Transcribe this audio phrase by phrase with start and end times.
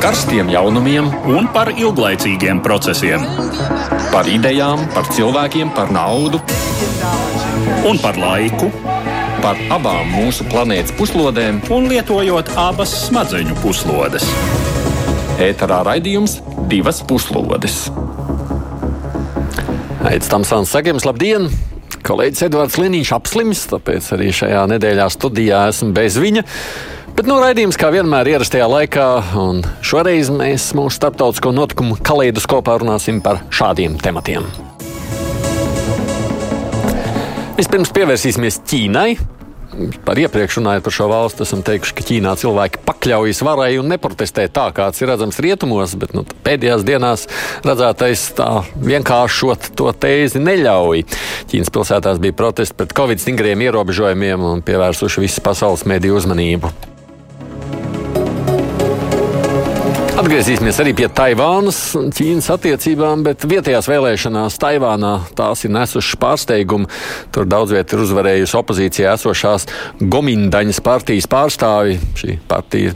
[0.00, 3.24] karstiem jaunumiem un par ilglaicīgiem procesiem.
[4.10, 6.40] Par idejām, par cilvēkiem, par naudu
[7.88, 8.70] un par laiku.
[9.40, 14.26] Par abām mūsu planētas puslodēm, un lietojot abas smadzeņu puslodes.
[15.40, 16.38] Ēterā raidījums
[16.68, 17.86] divas puslodes.
[20.00, 21.50] Aizsmeļamies, Tamsāns Sagams, labdien!
[22.00, 26.44] Kolēģis Edvards Liniņš apslims, tāpēc arī šajā nedēļā studijā esmu bez viņa.
[27.20, 29.06] Bet no raidījums, kā vienmēr, ierastajā laikā,
[29.36, 34.46] un šoreiz mēs mūsu starptautisko notikumu kaleidoskopā runāsim par šādiem tematiem.
[37.58, 39.10] Vispirms pievērsīsimies Ķīnai.
[40.06, 44.46] Par iepriekš runājot par šo valsti, esam teikuši, ka Ķīnā cilvēki pakļaujas varai un neprotestē
[44.48, 47.26] tā, kāds ir redzams rietumos, bet nu, pēdējās dienās
[47.68, 48.48] redzētais tā
[48.80, 51.04] vienkāršot to tēzi neļauj.
[51.52, 56.72] Ķīnas pilsētās bija protesti pret covid stingriem ierobežojumiem un pievērsuši visas pasaules mediju uzmanību.
[60.30, 66.86] Atgriezīsimies arī pie Taivānas un Ķīnas attiecībām, bet vietējās vēlēšanās Taivānā tās ir nesušas pārsteigumu.
[67.34, 69.66] Tur daudz vietā ir uzvarējusi opozīcijā esošās
[69.98, 71.98] Gomindaņas partijas pārstāvi.
[72.22, 72.94] Šī partija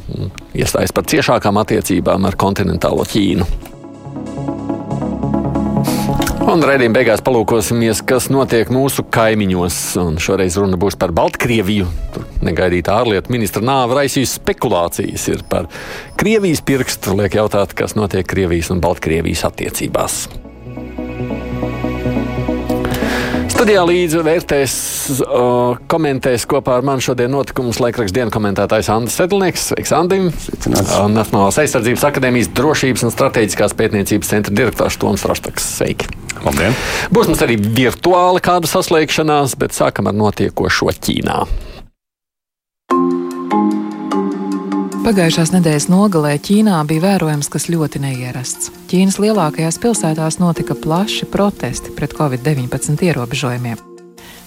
[0.54, 3.50] iestājas par ciešākām attiecībām ar kontinentālo Ķīnu.
[6.44, 9.78] Un raidījuma beigās palūkosimies, kas notiek mūsu kaimiņos.
[10.02, 11.88] Un šoreiz runa būs par Baltkrieviju.
[12.12, 15.70] Tur negaidīta ārlietu ministra nāve raisījusi spekulācijas ir par
[16.20, 17.16] Krievijas pirkstu.
[17.16, 20.26] Liek jautāt, kas notiek Krievijas un Baltkrievijas attiecībās.
[23.54, 24.72] Studijā līdzi vērtēs,
[25.22, 29.68] uh, komentēs kopā ar mani šodien notikumus laikraksta dienas komentētājs Andris Sedlnieks.
[29.70, 30.26] Sveiks, Andim!
[31.14, 35.68] Nacionālās aizsardzības akadēmijas drošības un strateģiskās pētniecības centra direktors Toms Rostaks.
[35.78, 36.10] Sveiki!
[36.42, 36.74] Labdien!
[37.14, 41.44] Būs mums arī virtuāli kāda saslēgšanās, bet sākam ar notiekošo Ķīnā.
[45.04, 48.70] Pagājušās nedēļas nogalē Ķīnā bija vērojams kas ļoti neierasts.
[48.88, 53.82] Ķīnas lielākajās pilsētās notika plaši protesti pret covid-19 ierobežojumiem.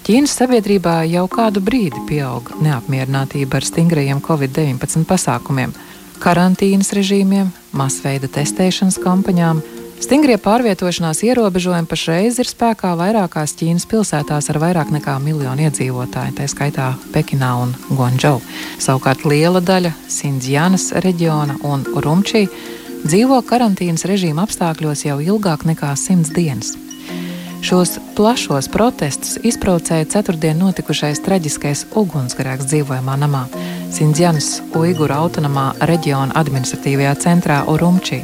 [0.07, 5.75] Ķīnas sabiedrībā jau kādu brīdi pieauga neapmierinātība ar stingrajiem covid-19 pasākumiem,
[6.25, 9.61] karantīnas režīmiem, masveida testēšanas kampaņām,
[9.97, 16.45] Stingrie pārvietošanās ierobežojumi pašreiz ir spēkā vairākās Ķīnas pilsētās ar vairāk nekā miljonu iedzīvotāju, tā
[16.51, 18.37] skaitā Pekinā un Guangzhou.
[18.77, 22.45] Savukārt liela daļa Sindzjanas reģiona un Rumčī
[23.07, 26.75] dzīvo karantīnas režīma apstākļos jau ilgāk nekā simts dienas.
[27.65, 33.47] Šos plašos protestus izprovocēja ceturtdien notikušais traģiskais ugunsgrēks dzīvojamā namā
[33.97, 38.21] Sindzjanas Uiguru autonomā reģiona administratīvajā centrā Urumčī.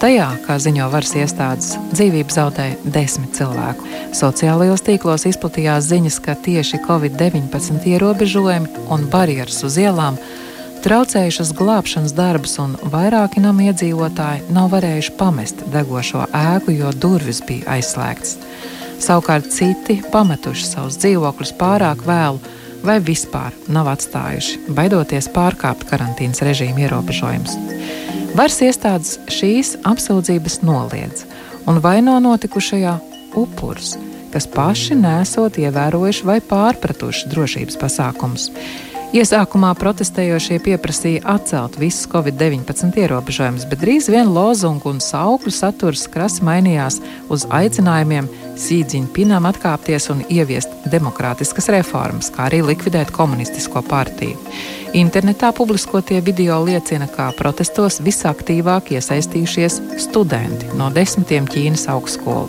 [0.00, 3.84] Tajā, kā ziņo varas iestādes, dzīvību zaudēja desmit cilvēku.
[4.16, 10.16] Sociālajos tīklos izplatījās ziņas, ka tieši Covid-19 ierobežojumi un barjeras uz ielām
[10.86, 17.76] traucējušas glābšanas darbus, un vairāki nama iedzīvotāji nav varējuši pamest degošo ēku, jo durvis bija
[17.76, 18.38] aizslēgtas.
[19.04, 22.40] Savukārt citi pametuši savus dzīvokļus pārāk vēlu
[22.88, 27.60] vai vispār nav atstājuši, baidoties pārkāpt karantīnas režīmu ierobežojumus.
[28.30, 31.24] Varas iestādes šīs apsūdzības noliedz
[31.68, 32.92] un vaino notikušajā
[33.40, 33.96] upurus,
[34.30, 38.46] kas paši nesot ievērojuši vai pārpratuši drošības pasākumus.
[39.10, 46.44] Iesākumā protestējošie pieprasīja atcelt visus Covid-19 ierobežojumus, bet drīz vien lozungu un saukļu saturs krasi
[46.46, 54.38] mainījās uz aicinājumiem Sīdziņpinam atkāpties un ieviest demokrātiskas reformas, kā arī likvidēt komunistisko partiju.
[54.94, 62.46] Internetā publiskotie video liecina, ka protestos visaktīvāk iesaistījušies studenti no desmitiem Ķīnas augstskolu.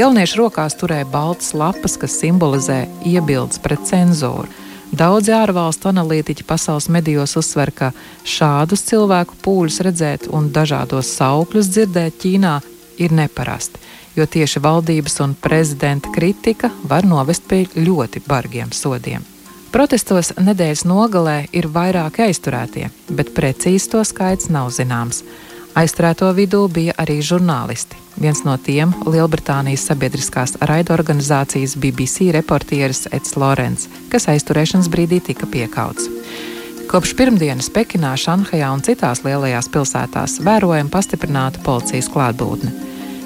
[0.00, 4.59] Jaunieši rokās turēja baltas lapas, kas simbolizē iebildes pret cenzūru.
[4.90, 7.92] Daudzi ārvalstu analītiķi pasaules medijos uzsver, ka
[8.26, 12.56] šādus cilvēku pūļus redzēt un dažādos saukļus dzirdēt Ķīnā
[12.98, 13.78] ir neparasti,
[14.18, 19.22] jo tieši valdības un prezidenta kritika var novest pie ļoti bargiem sodiem.
[19.70, 25.22] Protestos nedēļas nogalē ir vairāki aizturētie, bet precīzi to skaits nav zināms.
[25.78, 27.94] Aizturēto vidū bija arī žurnālisti.
[28.18, 36.08] Viens no tiem- Lielbritānijas sabiedriskās raidorganizācijas BBC reportieris Eds Lorents, kas aizturēšanas brīdī tika piekauts.
[36.90, 42.72] Kopš pirmdienas Pekinā, Šanhajā un citās lielajās pilsētās vērojama pastiprināta policijas klātbūtne.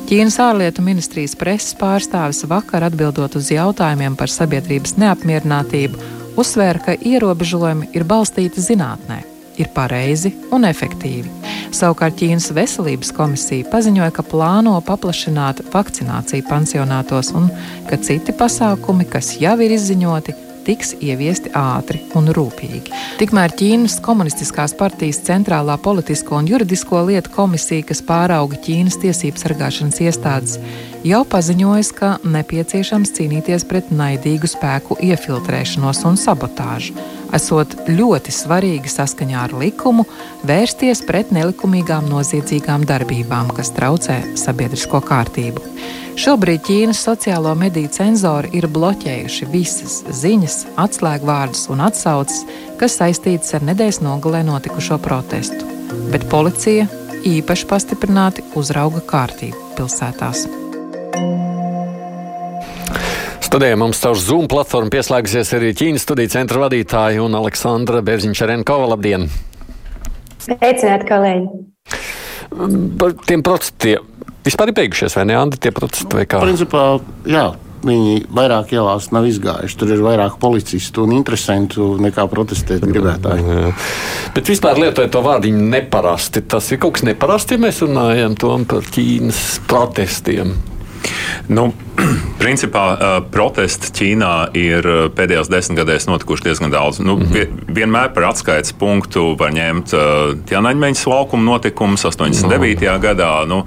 [0.04, 5.96] Ķīnas ārlietu ministrijas preses pārstāvis vakar atbildot uz jautājumiem par sabiedrības neapmierinātību,
[6.36, 11.30] uzsvēra, ka ierobežojumi ir balstīti zinātnē ir pareizi un efektīvi.
[11.74, 17.50] Savukārt Ķīnas veselības komisija paziņoja, ka plāno paplašināt vakcināciju pansionātos un
[17.88, 22.92] ka citi pasākumi, kas jau ir izziņoti, tiks ieviesti ātri un rūpīgi.
[23.20, 30.00] Tikmēr Ķīnas Komunistiskās partijas centrālā politisko un juridisko lietu komisija, kas pārauga Ķīnas tiesību sargāšanas
[30.06, 30.56] iestādes,
[31.04, 36.96] jau paziņojas, ka nepieciešams cīnīties pret naidīgu spēku iefiltrēšanos un sabotāžu.
[37.34, 40.04] Esot ļoti svarīgi saskaņā ar likumu
[40.46, 45.62] vērsties pret nelikumīgām noziedzīgām darbībām, kas traucē sabiedrisko kārtību.
[46.14, 52.44] Šobrīd Ķīnas sociālo mediju cenzori ir bloķējuši visas ziņas, atslēgvārdus un atsauces,
[52.78, 55.66] kas saistītas ar nedēļas nogalē notikušo protestu.
[56.14, 56.86] Bet policija
[57.26, 60.46] īpaši pastiprināti uzrauga kārtību pilsētās.
[63.54, 68.88] Studijā mums caur Zoom platformu pieslēgusies arī Ķīnas studiju centra vadītāja un Aleksandra Berziņčarenkova.
[68.90, 69.28] Labdien!
[70.42, 71.60] Sveicināti, kolēģi!
[72.98, 74.02] Par tiem protestiem
[74.42, 76.42] vispār ir beigušies, vai ne, Andi, tie protesti vai kā?
[76.42, 76.82] Principā,
[77.30, 77.44] jā.
[77.86, 79.78] Viņi vairāk ielās nav izgājuši.
[79.78, 83.46] Tur ir vairāk policistu un interesantu nekā protestēt gribētāji.
[83.46, 83.72] Jā.
[84.34, 86.42] Bet vispār lietojot to vārdu neparasti.
[86.42, 88.34] Tas ir kaut kas neparasts, ja mēs runājam
[88.66, 90.56] par Ķīnas protestiem.
[91.48, 91.66] Nu,
[92.42, 92.84] principā
[93.32, 97.00] protesti Ķīnā ir pēdējos desmitgadēs notikuši diezgan daudz.
[97.00, 97.74] Nu, mm -hmm.
[97.74, 99.94] Vienmēr par atskaites punktu var ņemt
[100.48, 102.82] Tianaņmeņas laukuma notikumus 89.
[102.82, 102.98] No.
[102.98, 103.46] gadā.
[103.46, 103.64] Nu,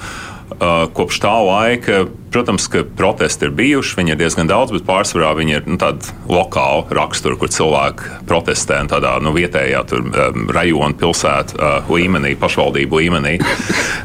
[0.57, 5.53] Kopš tā laika, protams, ka protesti ir bijuši, viņi ir diezgan daudz, bet pārsvarā viņi
[5.53, 11.59] ir nu, tādi lokāli raksturi, kur cilvēki protestē tādā nu, vietējā tur, um, rajona, pilsētu
[11.59, 13.35] uh, līmenī, pašvaldību līmenī.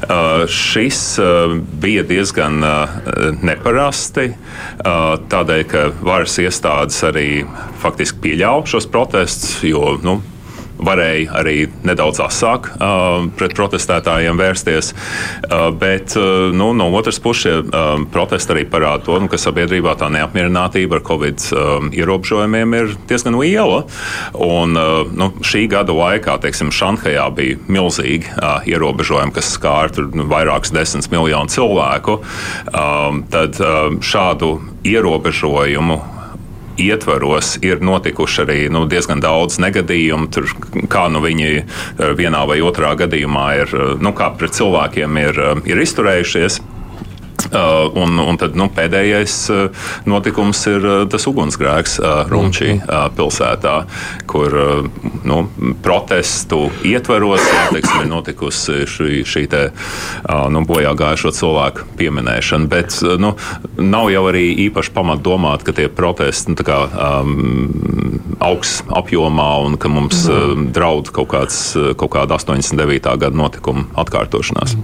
[0.02, 2.96] Uh, šis uh, bija diezgan uh,
[3.40, 7.28] neparasti, uh, tādēļ, ka varas iestādes arī
[7.82, 10.20] faktiski pieļāva šos protestus, jo nu,
[10.87, 11.56] varēja arī
[11.87, 14.93] nedaudz asāk uh, pret protestētājiem vērsties.
[14.93, 17.62] Uh, bet uh, nu, no otras puses, šie
[18.12, 23.38] protesti arī parāda to, nu, ka sabiedrībā tā neapmierinātība ar Covid um, ierobežojumiem ir diezgan
[23.40, 23.82] liela.
[24.37, 24.76] Un,
[25.17, 28.31] nu, šī gada laikā, teiksim, Šanhajā bija milzīgi
[28.70, 32.20] ierobežojumi, kas skārta nu, vairākus desmit miljonu cilvēku.
[32.70, 33.58] Um, tad
[34.05, 34.55] šādu
[34.87, 36.00] ierobežojumu
[36.78, 40.28] ietvaros ir notikuši arī nu, diezgan daudz negadījumu.
[40.32, 40.48] Tur,
[40.92, 41.64] kā nu viņi eh,
[42.19, 46.60] vienā vai otrā gadījumā ir, eh, nu, kā pret cilvēkiem ir, eh, ir izturējušies.
[47.52, 51.99] Uh, un, un tad nu, pēdējais uh, notikums ir uh, tas ugunsgrēks
[52.31, 53.12] Rumčī mhm.
[53.16, 53.75] pilsētā,
[54.31, 54.54] kur
[55.28, 55.37] nu,
[55.84, 59.62] protestu ietvaros jā, teiksim, ir notikusi šī, šī te,
[60.52, 62.70] nu, bojā gājušo cilvēku pieminēšana.
[62.72, 63.34] Bet nu,
[63.76, 69.78] nav jau arī īpaši pamat domāt, ka tie protesti nu, kā, um, augs apjomā un
[69.81, 70.70] ka mums mm.
[70.75, 71.60] draud kaut, kāds,
[72.00, 73.12] kaut kāda 89.
[73.20, 74.76] gada notikuma atkārtošanās.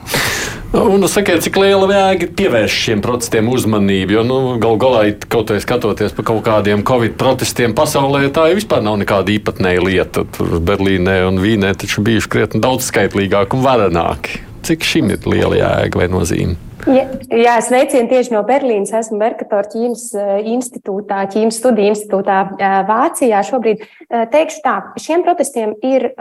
[0.77, 4.17] Un, sakiet, cik liela jēga pievērst šiem protestiem uzmanību?
[4.19, 8.59] Jo nu, galu galā, kaut kā skatoties par kaut kādiem covid protestiem pasaulē, tā jau
[8.59, 10.27] vispār nav nekāda īpatnēja lieta.
[10.37, 14.43] Tur Berlīnē un Vīnē taču bijuši krietni daudz skaitlīgāki un varenāki.
[14.67, 16.68] Cik šim ir liela jēga vai nozīme?
[16.87, 18.93] Ja, jā, es veicinu tieši no Berlīnas.
[18.95, 23.41] Esmu Merkatora Ķīnas eh, institūtā, Ķīnas studiju institūtā eh, Vācijā.
[23.49, 26.13] Šobrīd eh, teikšu tā, šiem protestiem ir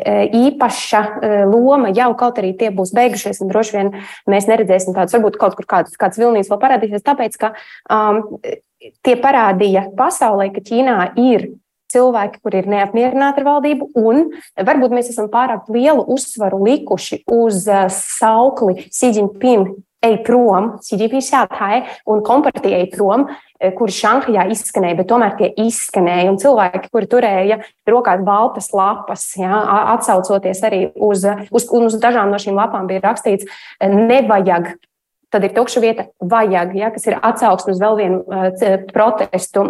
[0.00, 1.00] īpaša
[1.50, 3.90] loma jau kaut arī tie būs beigušies, un droši vien
[4.30, 7.50] mēs neredzēsim tādus, varbūt kaut kur kāds, kāds vilnīs vēl parādīsies, tāpēc, ka
[7.92, 8.22] um,
[9.04, 11.50] tie parādīja pasaulē, ka Ķīnā ir
[11.92, 17.68] cilvēki, kuri ir neapmierināti ar valdību, un varbūt mēs esam pārāk lielu uzsvaru likuši uz
[17.94, 23.26] saukli Xi Jinping ej prom, CDP šātai un kompartija ej prom,
[23.60, 26.28] e, kuri Šanhajā izskanēja, bet tomēr tie izskanēja.
[26.32, 29.62] Un cilvēki, kuri turēja rokās baltas lapas, jā,
[29.96, 34.72] atsaucoties arī uz, uz, uz dažām no šīm lapām, bija rakstīts, e, nevajag.
[35.30, 39.62] Tad ir tukša vieta, vajag, ja, kas ir atsauksme uz vēl vienu uh, protestu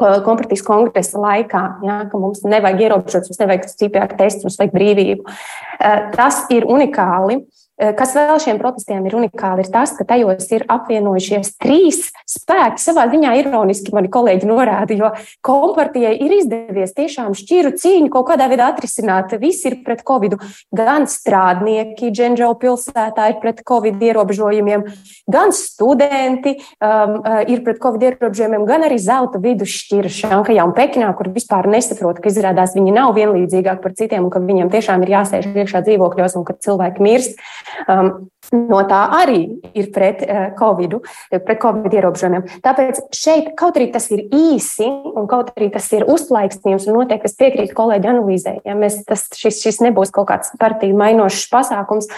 [0.00, 5.26] kompartijas kongresa laikā, ja, ka mums nevajag ierobežot, mums nevajag CPR tests, mums vajag brīvību.
[5.26, 7.42] Uh, tas ir unikāli.
[7.82, 12.78] Eh, kas vēl šiem protestiem ir unikāli, ir tas, ka tajos ir apvienojušies trīs spēki.
[12.78, 15.08] Savā ziņā ironiski mani kolēģi norāda, jo
[15.42, 19.34] kompartijai ir izdevies tiešām šķiru cīņu kaut kādā veidā atrisināt.
[19.42, 20.36] Visi ir pret covid,
[20.70, 24.86] gan strādnieki Dženģau pilsētā ir pret covid ierobežojumiem,
[25.32, 31.10] gan studenti um, uh, ir pret covid ierobežojumiem, gan arī zelta vidusšķira Šankajā un Pekinā,
[31.18, 35.16] kur vispār nesaprot, ka izrādās viņi nav vienlīdzīgāki par citiem un ka viņiem tiešām ir
[35.16, 37.42] jāsēž iekšā dzīvokļos un ka cilvēki mirst.
[37.88, 38.10] Um,
[38.52, 39.40] no tā arī
[39.78, 40.98] ir pret uh, Covid,
[41.32, 42.44] pret Covid ierobežojumiem.
[42.64, 47.30] Tāpēc šeit, kaut arī tas ir īsi un kaut arī tas ir uzplaiksnījums, un noteikti
[47.30, 52.10] es piekrītu kolēģi analīzē, ja mēs, tas, šis, šis nebūs kaut kāds partiju mainošs pasākums.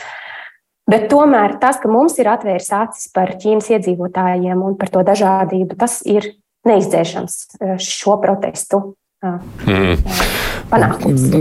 [0.90, 5.78] Bet tomēr tas, ka mums ir atvērs acis par Ķīnas iedzīvotājiem un par to dažādību,
[5.80, 6.34] tas ir
[6.68, 7.38] neizdzēšams
[7.80, 8.82] šo protestu
[9.24, 9.96] mm.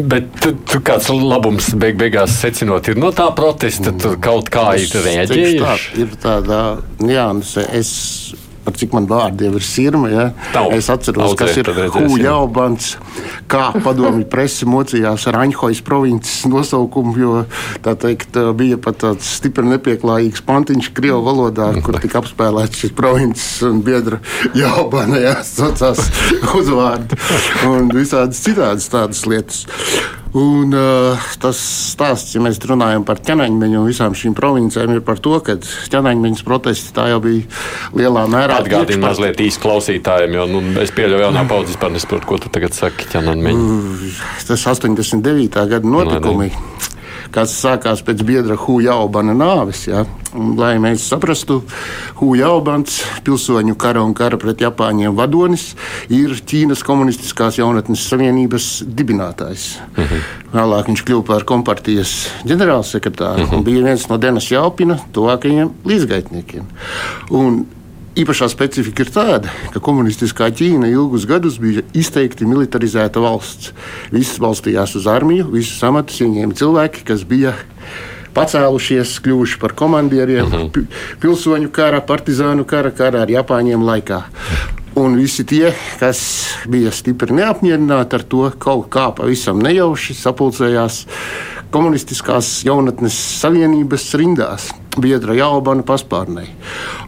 [0.09, 4.73] Bet tu, tu kāds labums beig beigās secinot ir no tā protesta, tur kaut kā
[4.77, 5.59] ir rēģējuši?
[5.63, 6.59] Tā, ir tāda
[7.01, 7.65] nianse.
[7.73, 7.93] Es
[8.63, 10.09] par cik man vārdi jau ir sirma.
[10.11, 10.25] Ja?
[10.53, 12.89] Tau, es atceros, audzē, kas ir Huļaubans,
[13.51, 17.43] kā padomju presi mocījās ar Aņhojas provinces nosaukumu, jo
[17.85, 23.61] tā teikt, bija pat tāds stipri nepieklājīgs pantiņš Krievu valodā, kur tika apspēlēts šis provinces
[23.67, 24.21] un biedra
[24.57, 26.07] Jaubana, jā, saucās
[26.55, 27.19] uzvārdu
[27.69, 29.65] un visādas citādas tādas lietas.
[30.33, 31.59] Un, uh, tas
[31.93, 35.59] stāsts, ja mēs runājam par ķenaņmeņu un visām šīm provincijām, ir par to, ka
[35.93, 37.45] ķenaņmeņas protesti tā jau bija
[37.93, 38.57] lielā mērā.
[38.63, 42.73] Atgādini mazliet īsti klausītājiem, jo nu, es pieļauju, jaunā paudze vispār nesaprot, ko tu tagad
[42.73, 43.69] saki ķenaņmeņu.
[43.77, 44.17] Uh,
[44.49, 45.67] tas 89.
[45.75, 46.49] gada notikumi.
[46.49, 46.93] No, ne
[47.31, 49.85] kas sākās pēc biedra Hujaubana nāves.
[49.87, 50.05] Ja?
[50.33, 51.61] Un, lai mēs saprastu,
[52.19, 55.73] Hujaubans, pilsoņu kara un kara pret Japāņiem vadonis,
[56.09, 59.67] ir Ķīnas komunistiskās jaunatnes savienības dibinātājs.
[59.93, 60.07] Uh mhm.
[60.09, 60.31] -huh.
[60.53, 63.57] Vēlāk viņš kļuva par kompartijas ģenerālsekretāru uh -huh.
[63.57, 66.65] un bija viens no Denas Jaupina tuvākajiem līdzgaitniekiem.
[67.29, 67.65] Un
[68.13, 73.71] Īpašā specifika ir tāda, ka komunistiskā Ķīna ilgus gadus bija izteikti militarizēta valsts.
[74.13, 77.55] Visas balstījās uz armiju, visus amatus ieņēma cilvēki, kas bija
[78.37, 80.69] pacēlušies, kļuvuši par komandieriem, uh mhm.
[80.69, 81.17] -huh.
[81.25, 84.21] pilsoņu kara, partizānu kara, kara ar Japāņiem laikā.
[84.93, 86.19] Un visi tie, kas
[86.69, 90.99] bija stipri neapmierināti ar to, kaut kā pavisam nejauši sapulcējās
[91.73, 94.67] komunistiskās jaunatnes savienības rindās
[95.01, 96.45] biedra Jālbana paspārnē.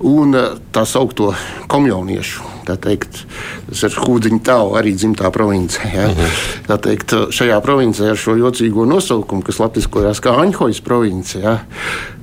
[0.01, 1.35] Un eh, tā saukto
[1.69, 3.21] komjauniešu, tā teikt,
[3.69, 5.79] tas ir Hūdziņa tālu, arī dzimtā province.
[5.93, 6.09] Ja?
[6.09, 6.41] -huh.
[6.67, 11.59] Tā teikt, šajā provincē ar šo jocīgo nosaukumu, kas latviskojās kā Aņhojas province, ja?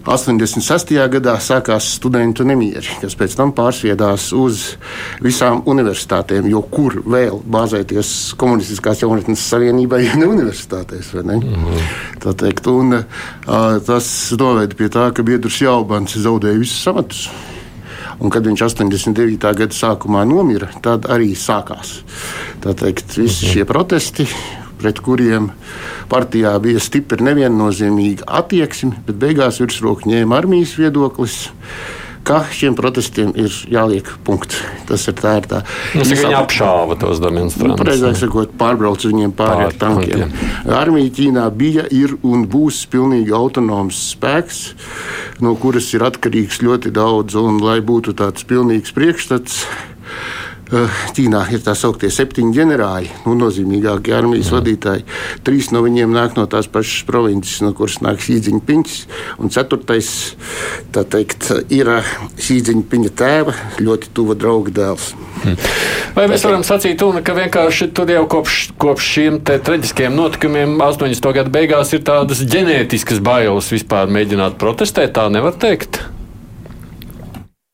[0.03, 0.99] 86.
[1.09, 4.77] gadā sākās studentu nemieri, kas pēc tam pārsviedās uz
[5.23, 11.15] visām universitātēm, jo kur vēl bāzēties komunistiskās jaunatnes savienībai, ja ne universitātēs.
[11.23, 11.39] Ne?
[11.39, 11.79] -huh.
[12.19, 17.27] Tā teikt, un, uh, tas noveda pie tā, ka biedru Andris Jaubans zaudēja visus amatus.
[18.21, 19.53] Un, kad viņš 89.
[19.59, 22.01] gada sākumā nomira, tad arī sākās
[22.63, 24.27] teikt, visi šie protesti,
[24.83, 25.51] pret kuriem
[26.11, 31.39] partijā bija stipri neviennozīmīga attieksme, bet beigās virsroku ņēma armijas viedoklis
[32.27, 34.61] ka šiem protestiem ir jāliek punkts.
[34.89, 35.63] Tas ir tā, ir tā.
[35.97, 37.75] Nu, viņi apšāva tos demonstrantus.
[37.75, 40.27] Nu, Precīzāk sakot, pārbrauc viņiem pāri ar tankiem.
[40.31, 40.75] tankiem.
[40.79, 44.63] Armija Ķīnā bija, ir un būs pilnīgi autonoms spēks,
[45.43, 47.39] no kuras ir atkarīgs ļoti daudz.
[47.39, 49.65] Un, lai būtu tāds pilnīgs priekšstats,
[50.73, 54.57] Ķīnā ir tā sauktie septiņi ģenerāļi, nu, nozīmīgākie armijas Jā.
[54.57, 55.05] vadītāji.
[55.45, 58.95] Trīs no viņiem nāk no tās pašas provinces, no kuras nāk Šīdziņpiņš,
[59.43, 60.09] un ceturtais
[60.93, 61.91] teikt, ir
[62.41, 65.13] Šīdziņpiņa tēva ļoti tuva drauga dēls.
[65.43, 65.59] Hmm.
[66.17, 71.31] Vai mēs varam sacīt, un, ka vienkārši tur jau kopš, kopš šiem traģiskiem notikumiem 80.
[71.37, 75.17] gada beigās ir tādas ģenētiskas bailes vispār mēģināt protestēt?
[75.19, 76.01] Tā nevar teikt.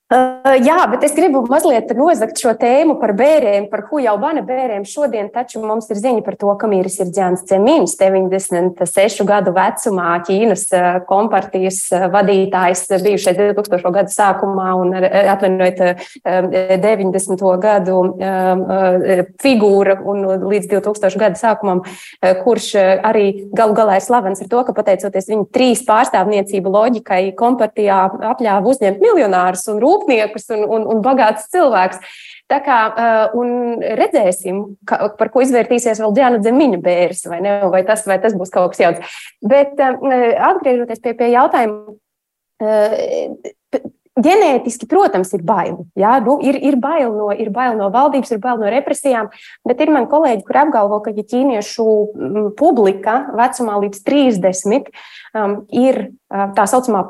[0.09, 4.87] Uh, jā, bet es gribu mazliet nozagt šo tēmu par bērniem, par hujaubana bērniem.
[4.89, 10.15] Šodien taču mums ir ziņa par to, ka Mīris ir Dzēns Cemīns, 96 gadu vecumā
[10.25, 10.63] Ķīnas
[11.11, 11.83] kompartijas
[12.15, 13.93] vadītājs, bijušais 2000.
[13.99, 17.45] gadu sākumā un atvainojiet 90.
[17.67, 17.99] gadu
[19.45, 21.85] figūra un līdz 2000 gadu sākumam,
[22.47, 28.01] kurš arī galu galā ir slavens ar to, ka pateicoties viņa trīs pārstāvniecību loģikai, kompartijā
[28.33, 32.01] atļāva uzņemt miljonārus un rūpniekus rūpniekus un, un, un bagāts cilvēks.
[32.49, 33.49] Tā kā uh,
[33.99, 38.37] redzēsim, ka, par ko izvērtīsies vēl Diana Zemiņa bērns, vai, ne, vai, tas, vai tas
[38.39, 39.19] būs kaut kas jauns.
[39.45, 39.99] Bet uh,
[40.55, 41.99] atgriežoties pie, pie jautājuma,
[42.65, 43.49] uh,
[44.19, 45.83] ģenētiski, protams, ir bail.
[45.99, 49.31] Jā, nu, ir, ir, bail no, ir bail no valdības, ir bail no represijām,
[49.69, 51.89] bet ir man kolēģi, kur apgalvo, ka ja ķīniešu
[52.59, 54.91] publika vecumā līdz 30
[55.39, 57.07] um, ir tā saucamā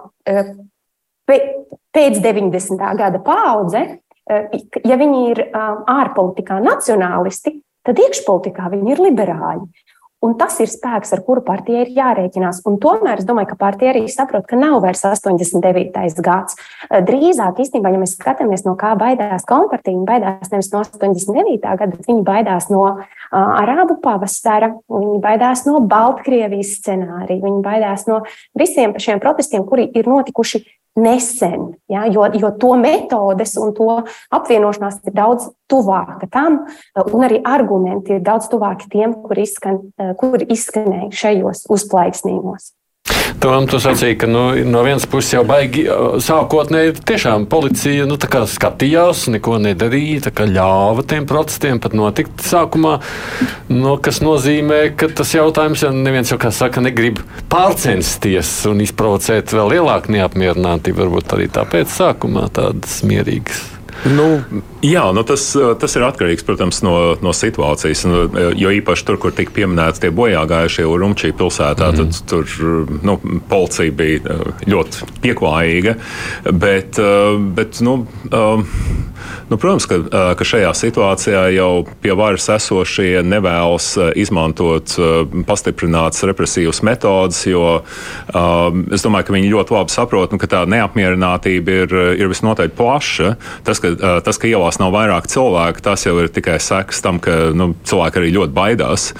[1.28, 2.94] pēc 90.
[2.98, 3.84] gada paudze,
[4.30, 4.48] eh,
[4.84, 5.68] ja viņi ir eh,
[5.98, 9.86] ārpolitikā nacionālisti, tad iekšpolitikā viņi ir liberāļi.
[10.18, 12.64] Un tas ir spēks, ar kuru partija ir jārēķinās.
[12.66, 16.18] Un tomēr es domāju, ka partija arī saprot, ka nav vairs 89.
[16.26, 16.58] gads.
[16.90, 21.62] Eh, drīzāk, īstenībā, ja mēs skatāmies, no kā baidās kompartija, viņi baidās nevis no 89.
[21.62, 28.08] gada, bet viņi baidās no uh, arābu pavasara, viņi baidās no Baltkrievijas scenārija, viņi baidās
[28.10, 28.24] no
[28.58, 30.64] visiem šiem protestiem, kuri ir notikuši
[30.98, 33.90] nesen, ja, jo, jo to metodes un to
[34.34, 36.62] apvienošanās ir daudz tuvāka tam,
[37.12, 39.80] un arī argumenti ir daudz tuvāki tiem, kur, izskan,
[40.20, 42.72] kur izskanēja šajos uzplaiksnījumos.
[43.38, 45.84] Tom, tu sacīji, ka nu, no vienas puses jau baigi
[46.24, 52.96] sākotnēji tiešām policija nu, skatījās, neko nedarīja, ļāva tiem protestiem pat notikt sākumā,
[53.70, 57.22] no, kas nozīmē, ka tas jautājums, ja neviens jau kā saka, negrib
[57.52, 63.68] pārcensties un izprovocēt vēl lielāku neapmierinātību, varbūt arī tāpēc sākumā tādas mierīgas.
[64.06, 64.42] Nu,
[64.84, 65.44] jā, nu tas,
[65.80, 66.94] tas ir atkarīgs protams, no,
[67.24, 68.04] no situācijas.
[68.08, 68.24] Nu,
[68.58, 72.44] jo īpaši tur, kur tika pieminēti tie bojā gājušie Urumčī pilsētā, mm tad tur
[73.02, 73.16] nu,
[73.50, 74.36] policija bija
[74.68, 75.94] ļoti pieklājīga.
[76.54, 76.98] Bet,
[77.56, 77.94] bet nu,
[79.48, 79.98] nu, protams, ka,
[80.38, 81.70] ka šajā situācijā jau
[82.02, 84.94] pie varas esošie nevēlas izmantot
[85.48, 87.80] pastiprinātas represīvas metodas, jo
[88.94, 93.34] es domāju, ka viņi ļoti labi saprot, nu, ka tā neapmierinātība ir, ir visnotaļ plaša.
[93.66, 93.94] Tas, ka,
[94.24, 98.20] tas, ka ielās nav vairāk cilvēku, tas jau ir tikai sekas tam, ka nu, cilvēki
[98.20, 99.14] arī ļoti baidās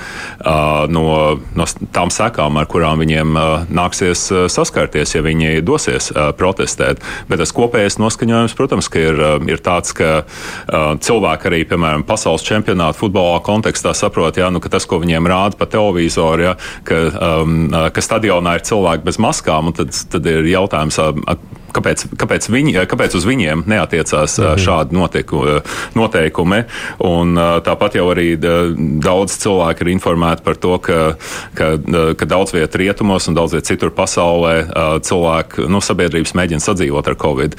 [0.45, 6.11] uh, no, no tām sekām, ar kurām viņiem uh, nāksies uh, saskarties, ja viņi dosies
[6.12, 7.00] uh, protestēt.
[7.28, 12.45] Bet tas kopējais noskaņojums, protams, ir, uh, ir tāds, ka uh, cilvēki arī, piemēram, pasaules
[12.45, 17.00] čempionāta futbolā kontekstā saprot, ja, nu, ka tas, ko viņiem rāda pa televizoru, ja, ka,
[17.40, 21.00] um, ka stadionā ir cilvēki bez maskām, tad, tad ir jautājums,
[21.78, 24.62] kāpēc, kāpēc, viņi, kāpēc uz viņiem neatiecās mhm.
[24.64, 25.44] šādi notiku,
[25.99, 26.64] noteikumi.
[27.06, 31.00] Un, tāpat jau arī daudz cilvēku ir informēti par to, ka,
[31.58, 31.70] ka,
[32.18, 34.54] ka daudz vietā rietumos un daudz vietā citur pasaulē
[35.04, 37.56] cilvēku nu, sabiedrības mēģina sadzīvot ar Covid.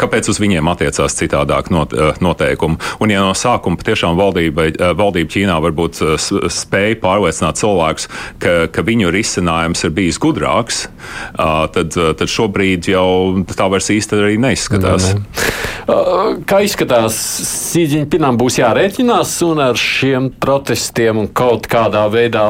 [0.00, 2.80] Kāpēc uz viņiem attiecās citādāk not, noteikumi?
[3.00, 6.00] Un, ja no sākuma patiešām valdība, valdība Ķīnā varbūt
[6.50, 8.08] spēja pārliecināt cilvēkus,
[8.42, 10.82] ka, ka viņu risinājums ir bijis gudrāks,
[11.36, 15.12] tad, tad šobrīd jau tā vairs īsti arī neizskatās.
[15.12, 15.56] Ne, ne.
[16.50, 17.16] Kā izskatās,
[17.70, 22.46] Sīdziņpinam būs jārēķinās un ar šiem protestiem un kaut kādā veidā,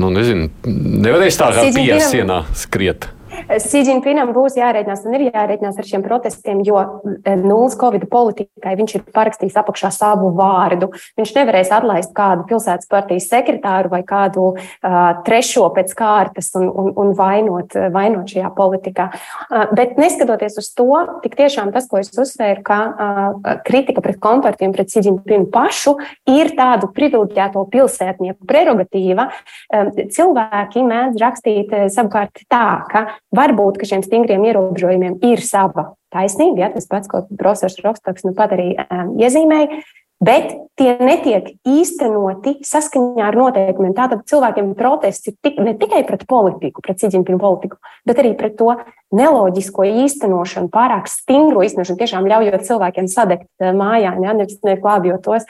[0.00, 3.08] nu nezinu, nevarēs tā kā pies sienā skriet.
[3.32, 8.94] Sīdžinpinam būs jārēķinās un ir jārēķinās ar šiem protestiem, jo eh, nulles Covid politikai viņš
[8.98, 10.90] ir parakstījis apakšā savu vārdu.
[11.18, 16.90] Viņš nevarēs atlaist kādu pilsētas partijas sekretāru vai kādu uh, trešo pēc kārtas un, un,
[16.98, 19.08] un vainot, vainot šajā politikā.
[19.12, 20.88] Uh, bet neskatoties uz to,
[21.24, 25.96] tik tiešām tas, ko es uzsvēru, ka uh, kritika pret kompartiem, pret Sīdžinpinu pašu
[26.30, 29.28] ir tādu privileģēto pilsētnieku prerogatīva.
[29.72, 36.66] Um, cilvēki mēdz rakstīt savukārt tā, ka Varbūt, ka šiem stingriem ierobežojumiem ir sava taisnība,
[36.66, 39.80] ja tas pats, ko profesors Rokstoks nu pat arī um, iezīmēja,
[40.22, 43.94] bet tie netiek īstenoti saskaņā ar noteikumiem.
[43.96, 48.58] Tātad cilvēkiem protests ir tik, ne tikai pret politiku, pret Ciģiņpinu politiku, bet arī pret
[48.60, 48.76] to
[49.16, 55.48] neloģisko īstenošanu, pārāk stingru īstenošanu, tiešām ļaujot cilvēkiem sadegt mājā, ja, nevis neklābjot tos.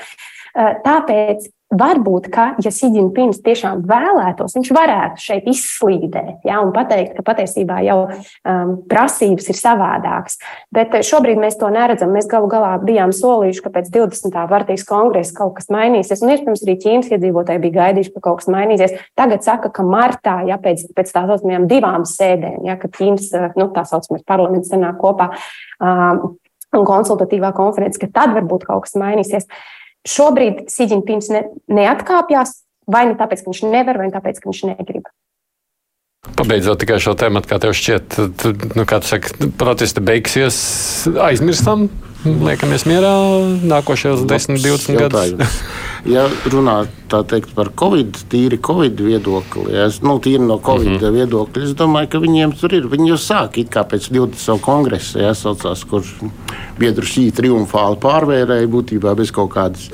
[0.54, 7.24] Tāpēc Varbūt, ka, ja Sīdņpins tiešām vēlētos, viņš varētu šeit izslīdēt ja, un pateikt, ka
[7.24, 10.36] patiesībā jau um, prasības ir savādākas.
[10.74, 12.12] Bet šobrīd mēs to neredzam.
[12.12, 14.36] Mēs galu galā bijām solījuši, ka pēc 20.
[14.52, 16.20] partijas kongresa kaut kas mainīsies.
[16.20, 18.98] Un iespējams, arī Ķīnas iedzīvotāji bija gaidījuši, ka kaut kas mainīsies.
[19.16, 23.70] Tagad saka, ka martā, ja pēc, pēc tā saucamajām divām sēdēm, ja, kad Ķīnas nu,
[23.72, 25.32] tā saucamais parlaments sanāk kopā
[25.80, 26.34] um,
[26.72, 29.48] un konsultatīvā konferences, ka tad varbūt kaut kas mainīsies.
[30.08, 34.62] Šobrīd Sīdņpins ne, neatkāpjas vai nu tāpēc, ka viņš nevar, vai nu tāpēc, ka viņš
[34.72, 35.10] negrib.
[36.38, 40.58] Pabeidzot tikai šo tēmu, kā tev šķiet, tad, nu, kā tu saki, protesti beigsies,
[41.18, 41.88] aizmirstam,
[42.24, 43.14] liekamies mierā
[43.66, 45.58] nākošajos 10, 20 gadus.
[46.08, 46.82] ja runā
[47.28, 51.16] teikt, par Covid, tīri Covid viedokli, ja, nu, tīri no Covid mm -hmm.
[51.18, 52.88] viedokļa, es domāju, ka viņiem tur ir.
[52.88, 54.60] Viņi jau sāk it kā pēc 20.
[54.60, 56.02] kongresa, ja, saucās, kur
[56.78, 59.90] biedru šī triumfāli pārvērēja būtībā bez kaut kādas,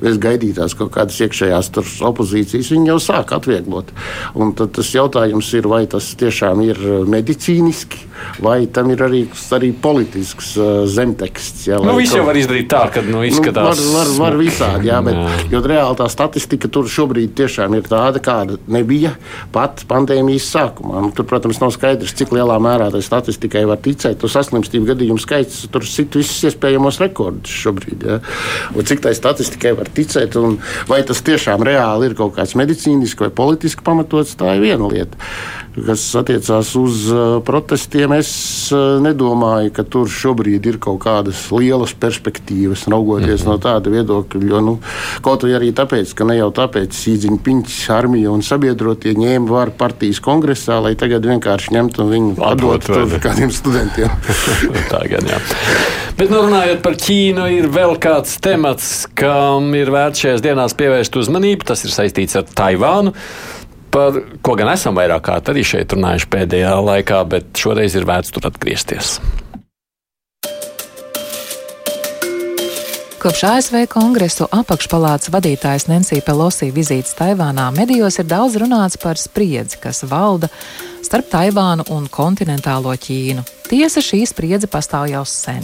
[0.00, 1.70] bez gaidītās kaut kādas iekšējās
[2.00, 2.70] opozīcijas.
[2.70, 3.92] Viņi jau sāk atvieglot.
[4.34, 7.98] Un tad tas jautājums ir, vai tas tiešām ir medicīniski,
[8.40, 11.66] vai tam ir arī, arī politisks uh, zemteksts.
[11.66, 13.78] Ja, nu, viss jau var izdarīt tā, ka nu, izskatās.
[13.78, 15.51] Nu, var, var, var visādi, jā, bet.
[15.52, 19.12] Jo reāli tā statistika tur šobrīd tiešām ir tāda, kāda nebija
[19.52, 21.02] pat pandēmijas sākumā.
[21.04, 24.16] Nu, tur, protams, nav skaidrs, cik lielā mērā tai statistikai var ticēt.
[24.22, 28.06] To saslimstību gadījumu skaits tur sit visus iespējamos rekordus šobrīd.
[28.08, 28.20] Ja?
[28.72, 30.56] Un cik tai statistikai var ticēt, un
[30.88, 35.20] vai tas tiešām reāli ir kaut kāds medicīniski vai politiski pamatots, tā ir viena lieta.
[35.72, 38.32] Kas attiecās uz uh, protestiem, es
[38.76, 43.52] uh, nedomāju, ka tur šobrīd ir kaut kādas lielas perspektīvas, raugoties mm -hmm.
[43.52, 44.42] no tāda viedokļa.
[44.50, 44.74] Jo, nu,
[45.24, 50.20] kaut arī tāpēc, ka ne jau tāpēc Sīdziņa piņķis armija un sabiedrotie ņēma varu partijas
[50.22, 54.12] kongresā, lai tagad vienkārši ņemtu un viņu atdotu kādiem studentiem.
[54.92, 55.40] Tā gan jā.
[56.18, 61.18] Bet nu, runājot par Ķīnu, ir vēl kāds temats, kam ir vērts šajās dienās pievērst
[61.18, 61.66] uzmanību.
[61.72, 63.14] Tas ir saistīts ar Taivānu.
[63.92, 68.32] par ko gan esam vairāk kārt arī šeit runājuši pēdējā laikā, bet šoreiz ir vērts
[68.32, 69.18] tur atgriezties.
[73.22, 79.78] Kopš ASV kongresu apakšpalātas vadītājas Nancy Pelosi vizītes Taivānā medijos ir daudz runāts par spriedzi,
[79.78, 80.48] kas valda
[81.06, 83.44] starp Taivānu un kontinentālo Ķīnu.
[83.70, 85.62] Tiesa šī spriedze pastāv jau sen.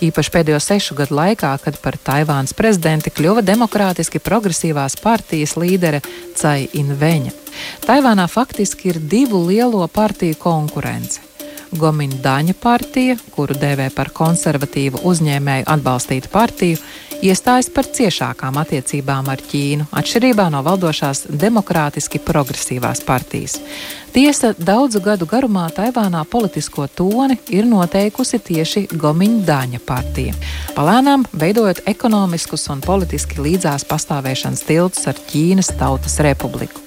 [0.00, 6.00] Īpaši pēdējo sešu gadu laikā, kad par Taivānas prezidenti kļuva demokrātiski progresīvās partijas līdere
[6.40, 7.36] Cai Inveņa.
[7.84, 11.20] Taivānā faktiski ir divu lielo partiju konkurence.
[11.78, 16.78] Gomindaņa partija, kuru dēvē par konservatīvu uzņēmēju atbalstītu partiju,
[17.24, 23.58] iestājas par ciešākām attiecībām ar Ķīnu, atšķirībā no valdošās demokrātiski progresīvās partijas.
[24.14, 30.36] Tiesa daudzu gadu garumā Taivānā politisko toni ir noteikusi tieši Gomindaņa partija,
[30.76, 36.83] palēnām veidojot ekonomiskus un politiski līdzās pastāvēšanas tiltus ar Ķīnas Tautas Republiku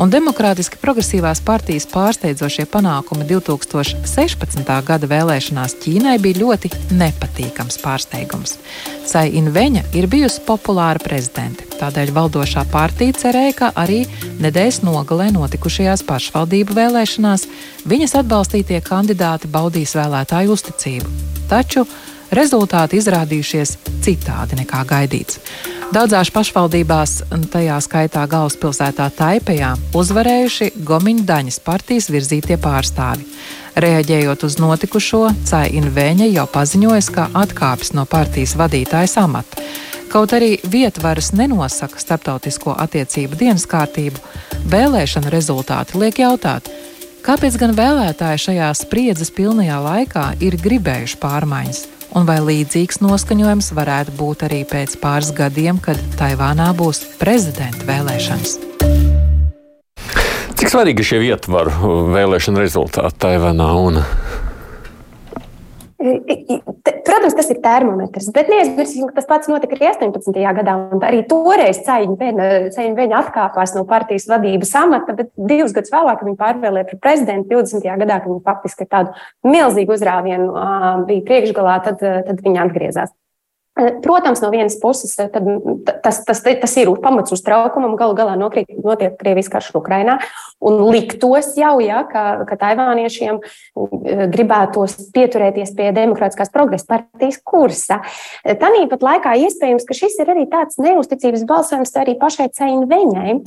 [0.00, 4.70] un demokrātiski progresīvās partijas pārsteidzošie panākumi 2016.
[4.86, 8.56] gada vēlēšanās Ķīnai bija ļoti nepatīkams pārsteigums.
[9.10, 14.04] Cai Inveņa ir bijusi populāra prezidente, tādēļ valdošā partija cerēja, ka arī
[14.40, 17.48] nedēļas nogalē notikušajās pašvaldību vēlēšanās
[17.90, 21.12] viņas atbalstītie kandidāti baudīs vēlētāju uzticību.
[21.50, 21.84] Taču
[22.32, 25.42] rezultāti izrādījušies citādi nekā gaidīts.
[25.90, 27.12] Daudzās pašvaldībās,
[27.50, 33.26] tajā skaitā galvaspilsētā Taipejā, uzvarējuši Gomiņdaņas partijas virzītie pārstāvi.
[33.74, 39.66] Reaģējot uz notikušo, Caina Vēņa jau paziņoja, ka atkāpjas no partijas vadītājas amata.
[40.14, 44.22] Kaut arī vietvaras nenosaka starptautisko attiecību dienas kārtību,
[44.70, 46.70] vēlēšana rezultāti liek jautāt,
[47.26, 54.16] kāpēc gan vēlētāji šajā spriedzes pilnajā laikā ir gribējuši pārmaiņas un vai līdzīgs noskaņojums varētu
[54.18, 58.58] būt arī pēc pāris gadiem, kad Taivānā būs prezidenta vēlēšanas.
[60.60, 64.02] Cik svarīgi šie ietvaru vēlēšanu rezultāti Taivānā un
[66.00, 70.32] Protams, tas ir termometrs, bet neaizmirsīsim, ka tas pats notika arī 18.
[70.56, 70.76] gadā.
[71.04, 76.88] Arī toreiz Cēņa viņa atkāpās no partijas vadības amata, bet divus gadus vēlāk viņa pārvēlēja
[76.92, 77.84] par prezidentu 20.
[78.04, 79.12] gadā, kad viņa faktiski tādu
[79.44, 80.52] milzīgu uzrāvienu
[81.10, 83.12] bija priekšgalā, tad, tad viņa atgriezās.
[83.78, 85.36] Protams, no vienas puses tad,
[86.02, 87.94] tas, tas, tas ir pamats uztraukumam.
[87.96, 90.18] Galu galā nokrīt, notiek Krievijas karš Ukrainā.
[90.60, 93.38] Un liktos jau, ja, ka, ka taivāniešiem
[94.34, 98.00] gribētos pieturēties pie Demokrātiskās progresa partijas kursa.
[98.42, 102.50] Tāpat laikā iespējams, ka šis ir arī tāds neusticības balsojums arī pašai
[102.90, 103.38] Veņai,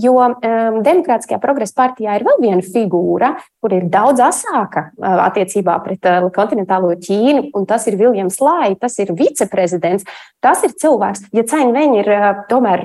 [0.00, 6.08] jo um, Demokrātiskajā progresa partijā ir vēl viena figūra, kur ir daudz asāka attiecībā pret
[6.32, 10.06] kontinentālo Ķīnu, un tas ir Viljams Lai, tas ir viceprezidents prezidents.
[10.42, 11.28] Tas ir cilvēks.
[11.32, 12.08] Ja Caina viņa ir
[12.50, 12.84] tomēr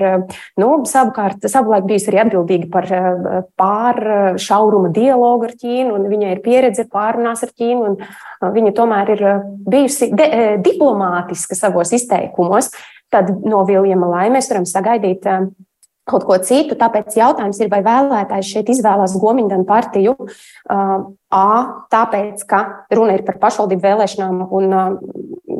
[0.60, 2.86] nu, savukārt savulaik bijusi arī atbildīga par
[3.58, 9.24] pāršauruma dialogu ar Ķīnu, un viņai ir pieredze pārunās ar Ķīnu, un viņa tomēr ir
[9.66, 10.28] bijusi de,
[10.62, 12.70] diplomātiska savos izteikumos,
[13.10, 15.26] tad no Viljama Lai mēs varam sagaidīt
[16.08, 16.78] kaut ko citu.
[16.78, 20.14] Tāpēc jautājums ir, vai vēlētājs šeit izvēlās Gomiņdanu partiju
[21.28, 21.48] A,
[21.92, 22.58] tāpēc, ka
[22.96, 24.70] runa ir par pašvaldību vēlēšanām un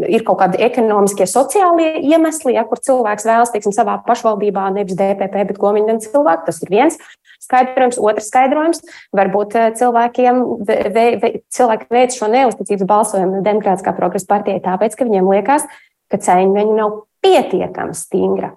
[0.08, 5.46] ir kaut kādi ekonomiskie, sociālie iemesli, ja, kur cilvēks vēlas, teiksim, savā pašvaldībā nevis DPP,
[5.50, 6.46] bet Gomiņdanu cilvēku.
[6.48, 6.98] Tas ir viens
[7.44, 8.00] skaidrojums.
[8.02, 8.82] Otrs skaidrojums-
[9.18, 10.78] varbūt cilvēkiem ve,
[11.22, 15.68] ve, cilvēki veic šo neusticības balsojumu Demokrātiskā progresa partijai tāpēc, ka viņiem liekas,
[16.10, 18.52] ka cēņa viņa nav pietiekami stingra.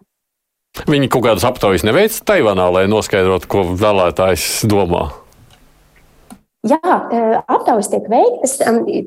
[0.88, 5.21] Viņi kaut kādas aptaujas neveic Taivānā, lai noskaidrotu, ko vēlētājs domā.
[6.62, 6.78] Jā,
[7.50, 8.60] aptaujas tiek veiktas.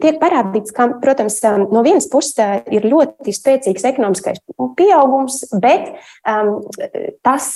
[0.02, 1.36] Tiek parādīts, ka, protams,
[1.70, 2.34] no vienas puses
[2.66, 4.40] ir ļoti spēcīgs ekonomiskais
[4.74, 5.92] pieaugums, bet
[6.26, 6.56] um,
[7.22, 7.52] tas,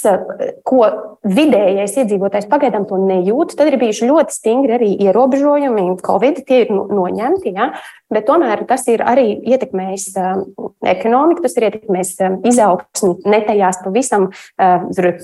[0.63, 0.85] ko
[1.27, 5.89] vidējais iedzīvotājs pagaidām to nejūt, tad ir bijuši ļoti stingri arī ierobežojumi.
[6.07, 7.73] Covid tie ir noņemti, ja?
[8.09, 10.45] bet tomēr tas ir arī ietekmējis um,
[10.87, 14.29] ekonomiku, tas ir ietekmējis um, izaugsmi ne tajās pavisam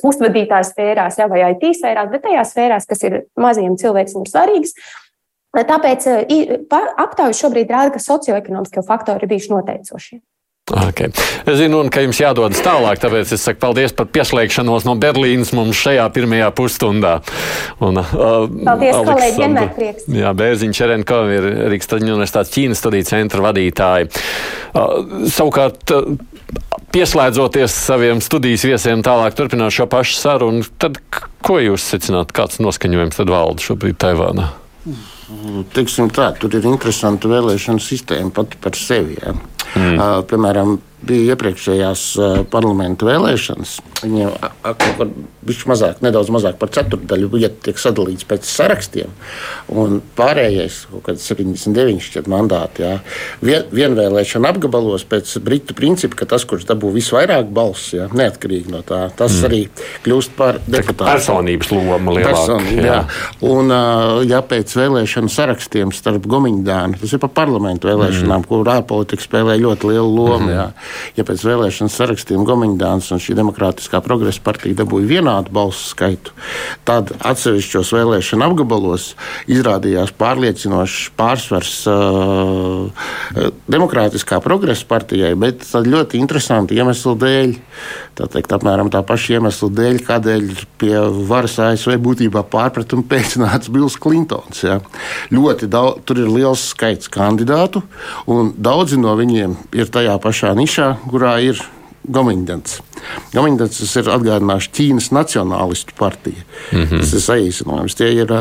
[0.02, 5.02] pusvadītāju sfērās ja, vai IT sfērās, bet tajās sfērās, kas ir maziem cilvēkiem svarīgi svarīgas.
[5.54, 6.06] Tāpēc
[6.98, 10.20] aptaujas šobrīd rāda, ka socioekonomiskie faktori ir bijuši noteicošie.
[10.64, 11.12] Okay.
[11.44, 15.76] Es zinu, ka jums jādodas tālāk, tāpēc es saku paldies par pieslēgšanos no Berlīnas mums
[15.76, 17.18] šajā pirmajā pusstundā.
[17.84, 20.06] Un, uh, paldies, Aleksandra, kolēģi, vienmēr prieks.
[20.08, 24.08] Jā, Bēziņš Čerenko ir Rīgas Taģiņu universitātes Ķīnas studiju centra vadītāji.
[24.72, 26.16] Uh, savukārt, uh,
[26.94, 31.00] pieslēdzoties saviem studijas viesiem tālāk turpināt šo pašu sarunu, tad
[31.44, 34.52] ko jūs secināt, kāds noskaņojums tad valda šobrīd Taivānā?
[35.74, 39.16] Teiksim tā, tur ir interesanta vēlēšana sistēma pati par sevi.
[39.18, 39.34] Ja.
[39.74, 39.94] Mm.
[39.98, 42.04] Uh, piemēram, bija iepriekšējās
[42.52, 43.76] parlamentu vēlēšanas.
[44.04, 44.34] Viņiem
[44.64, 45.10] kaut kur
[45.68, 49.12] mazāk, nedaudz mazāk par ceturdaļu vietu tiek sadalīts pēc sarakstiem.
[49.72, 52.94] Un pārējais, kaut kāds 79 šķiet, mandāti, jā,
[53.44, 58.82] vien, vienvēlēšana apgabalos pēc britu principa, ka tas, kurš dabū visvairāk balsu, jā, neatkarīgi no
[58.86, 59.48] tā, tas mm.
[59.48, 59.62] arī
[60.06, 61.08] kļūst par deputātu.
[61.10, 62.32] Personības loma lielāka.
[62.32, 62.98] Personība, jā.
[63.02, 63.28] jā.
[63.50, 63.74] Un,
[64.28, 68.48] ja pēc vēlēšanu sarakstiem starp Gomiņdānu, tas ir par parlamentu vēlēšanām, mm.
[68.50, 70.54] kur ārpolitika spēlē ļoti lielu lomu, mm.
[70.54, 70.66] jā.
[71.18, 76.34] ja pēc vēlēšanu sarakstiem Gomiņdāns un šī demokrātiskā progresa partija dabūja vienādu balsu skaitu,
[76.88, 79.10] tad atsevišķos vēlēšanu apgabalos
[79.50, 82.88] izrādījās pārliecinošs pārsvars uh,
[83.70, 87.54] demokrātiskā progresa partijai, bet ļoti interesanti iemesli dēļ.
[88.14, 90.94] Tā teikt, apmēram tā paša iemesla dēļ, kādēļ pie
[91.26, 94.62] varas ASV būtībā pārpratumu pēcināts Bills Klintons.
[94.62, 94.78] Ja.
[95.34, 97.82] Ļoti daudz, tur ir liels skaits kandidātu,
[98.30, 101.60] un daudzi no viņiem ir tajā pašā nišā, kurā ir
[102.04, 102.80] Gomiņdens.
[103.32, 106.42] Gomiņdens ir atgādinājuši Ķīnas Nacionālistu partija.
[106.72, 107.00] Mm -hmm.
[107.00, 107.96] Tas ir saīsinājums.
[108.04, 108.32] Ir,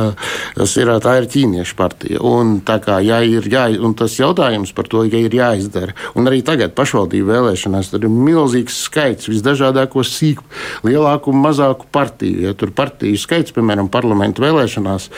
[0.55, 2.19] tas ir, tā ir ķīniešu partija.
[2.19, 6.43] Un, kā, ja ir jā, un tas jautājums par to, ja ir jāizdara, un arī
[6.43, 10.43] tagad pašvaldību vēlēšanās, tur ir milzīgs skaits visdažādāko sīku,
[10.83, 12.41] lielāku un mazāku partiju.
[12.41, 15.09] Ja tur partiju skaits, piemēram, parlamentu vēlēšanās,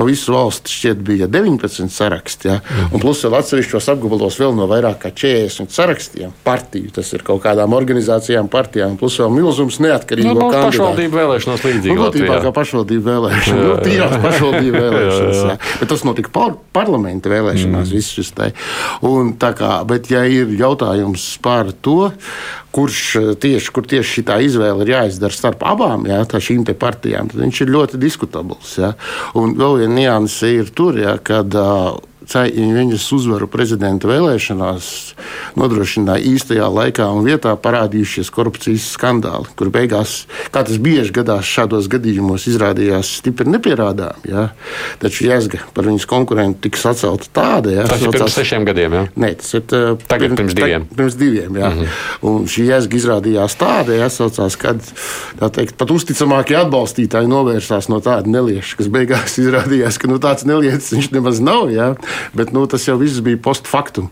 [0.00, 2.48] pa visu valsti šķiet bija 19 saraksti.
[2.48, 2.54] Ja?
[2.88, 6.88] Un plus vēl atsevišķos apgabalos vēl no vairāk kā 40 sarakstiem partiju.
[6.96, 10.70] Tas ir kaut kādām organizācijām, partijām, plus vēl milzums neatkarīgo nu, kandidātu.
[10.70, 11.98] Pašvaldību vēlēšanās līdzīgi.
[11.98, 13.60] Nu, būtībā kā pašvaldību vēlēšanas.
[13.60, 15.40] Nu, tīrās pašvaldību vēlēšanas.
[15.40, 15.76] Jā, jā.
[15.82, 17.92] Bet tas notika par, parlamenta vēlēšanās.
[17.92, 18.00] Mm.
[18.00, 18.32] Viss,
[19.06, 22.10] un, kā, bet ja ir jautājums par to,
[22.74, 27.42] kurš eh, tieši, kur tieši šī izvēle ir jāizdara starp abām jā, šīm partijām, tad
[27.42, 28.76] viņš ir ļoti diskutabls.
[28.80, 28.94] Jā.
[29.38, 31.98] Un vēl viena nianse ir tur, jā, kad uh,
[32.34, 34.90] viņas uzvaru prezidenta vēlēšanās
[35.58, 41.88] nodrošināja īstajā laikā un vietā parādījušies korupcijas skandāli, kur beigās, kā tas bieži gadās šādos
[41.90, 44.22] gadījumos, izrādījās stipri nepierādām.
[44.28, 44.48] Ja?
[45.02, 47.74] Taču Jēzga par viņas konkurentu tika sacelta tāda.
[47.80, 47.88] Ja?
[47.90, 48.96] Tas ir pirms sešiem gadiem.
[48.96, 49.04] Ja?
[49.20, 50.86] Nē, tas ir uh, tagad pirms, pirms diviem.
[50.86, 51.70] Tag, pirms diviem ja?
[51.70, 51.98] mm -hmm.
[52.30, 54.80] Un šī Jēzga izrādījās tāda, ja saucās, kad
[55.56, 60.92] teikt, pat uzticamākie atbalstītāji novērsās no tāda nelieša, kas beigās izrādījās, ka nu, tāds nelietis
[60.92, 61.70] viņš nemaz nav.
[61.72, 61.94] Ja?
[62.36, 64.10] Bet nu, tas jau viss bija postfaktum.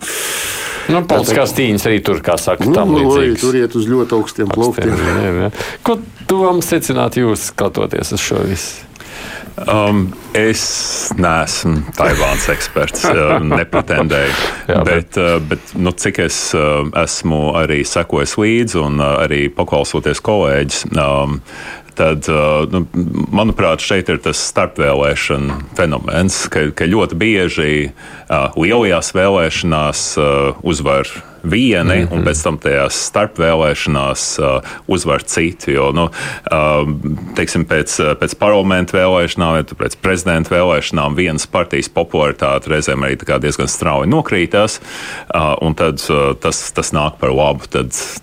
[0.88, 3.40] Nu, Politiskās cīņas arī tur, kā saka, nu, tam līdzīgas.
[3.42, 5.48] Tur iet uz ļoti augstiem plauktiem.
[5.84, 5.98] Ko
[6.30, 8.88] doma secināt jūs, skatoties uz šo visu?
[9.66, 10.04] Um,
[10.38, 10.62] es
[11.18, 14.36] neesmu Taivānas eksperts, uh, nepretendēju.
[14.70, 19.46] Jā, bet, bet, uh, bet nu, cik es uh, esmu arī sekojis līdzi un arī
[19.54, 21.40] paklausoties kolēģis, um,
[21.98, 22.84] tad, uh, nu,
[23.34, 31.10] manuprāt, šeit ir tas starpvēlēšana fenomens, ka, ka ļoti bieži uh, lielajās vēlēšanās uh, uzvar
[31.50, 32.12] vieni, mm -hmm.
[32.12, 35.72] un pēc tam tajās starpvēlēšanās uh, uzvar citi.
[35.72, 36.88] Jo, nu, uh,
[37.36, 43.16] teiksim, pēc, uh, pēc parlamentu vēlēšanām, vai pēc prezidenta vēlēšanām vienas partijas popularitāte reizēm arī
[43.40, 47.64] diezgan strauji nokrītās, uh, un tad uh, tas, tas nāk par labu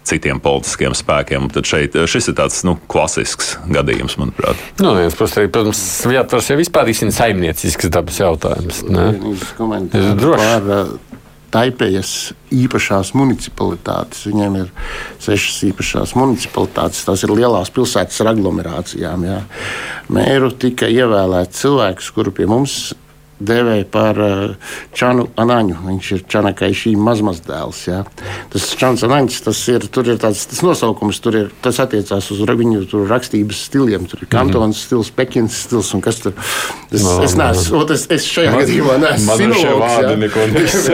[0.04, 1.50] citiem politiskiem spēkiem.
[1.50, 4.56] Tad šeit, uh, šis ir tāds nu, klasisks gadījums, manuprāt.
[4.80, 5.84] Nu, viens, protams, protams
[6.30, 8.84] tas jau vispār ir saimniecisks dabas jautājums.
[9.94, 11.15] Droši.
[11.56, 12.12] Taipējas
[12.52, 14.26] īpašās municipalitātes.
[14.28, 14.74] Viņiem ir
[15.24, 17.06] sešas īpašās municipalitātes.
[17.08, 19.24] Tās ir lielās pilsētas ar aglomerācijām.
[19.30, 19.40] Jā.
[20.12, 22.92] Mēru tika ievēlēts cilvēks, kuru pie mums
[23.40, 25.78] devēja par eh, Čanu Anaņu.
[25.86, 27.82] Viņš ir Čanakai šī mazmazdēls.
[27.90, 28.02] Ja.
[28.54, 33.08] Tas Čans Anaņs, tas ir, ir tāds tas nosaukums, ir, tas attiecās uz viņu tur
[33.12, 34.08] rakstības stiliem.
[34.12, 34.86] Tur ir kantons mm -hmm.
[34.86, 36.34] stils, Pekins stils un kas tur.
[36.92, 40.90] Es, no, es neesmu, es, es šajā man, gadījumā neesmu sinologs.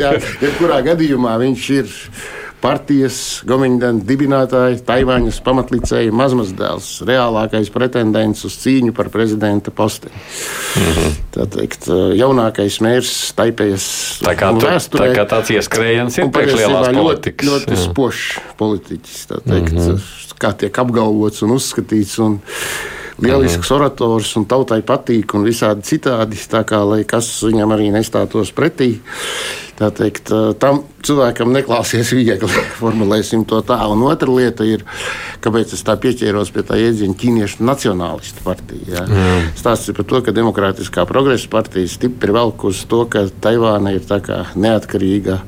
[0.00, 0.12] Ja.
[0.44, 1.94] Jebkurā gadījumā viņš ir
[2.66, 10.16] partijas Gomiņdena dibinātāja, Taivāņas pamatlicēja mazmazdēls, reālākais pretendents uz cīņu par prezidenta posteni.
[10.16, 11.14] Mm -hmm.
[11.36, 13.86] Tā teikt, jaunākais mērs Taipējas
[14.24, 15.12] tā kā, tu, vēsturē.
[15.12, 17.48] Tā kā tāds ieskrējiens ir priekšlielās politikas.
[17.48, 18.26] Ļoti, ļoti spošs
[18.58, 20.36] politiķis, tā teikt, mm -hmm.
[20.38, 22.18] kā tiek apgalvots un uzskatīts.
[22.18, 22.40] Un,
[23.18, 23.74] lielisks -hmm.
[23.74, 26.36] orators un tautai patīk un visādi citādi.
[26.36, 28.98] Tā kā lai kas viņam arī nestātos pretī.
[29.76, 33.76] Tā teikt, tam cilvēkam neklāsies viegli, formulēsim to tā.
[33.92, 34.86] Un otra lieta ir,
[35.44, 38.86] kāpēc es tā pieķēros pie tā iedziņa ķīniešu nacionālistu partija.
[38.94, 39.04] Ja?
[39.04, 39.50] Mm.
[39.58, 44.08] Stāsts ir par to, ka Demokrātiskā progresa partija stipri velk uz to, ka Taivāna ir
[44.56, 45.42] neatkarīga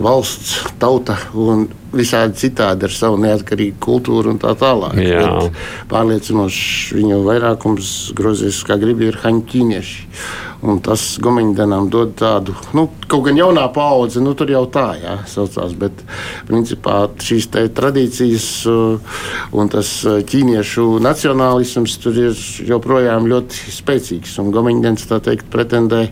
[0.00, 4.96] valsts, tauta un visādi citādi ar savu neatkarīgu kultūru un tā tālāk.
[5.92, 10.08] Pārliecinoši viņu vairākums grozījis, kā grib, ir haņķīnieši.
[10.62, 15.16] Un tas Gomiņdenam dod tādu, nu, kaut gan jaunā paudze, nu, tur jau tā, jā,
[15.26, 16.04] saucās, bet
[16.46, 19.16] principā šīs te tradīcijas uh,
[19.58, 24.36] un tas uh, ķīniešu nacionālisms tur ir joprojām ļoti spēcīgs.
[24.38, 26.04] Un Gomiņdens, tā teikt, pretendē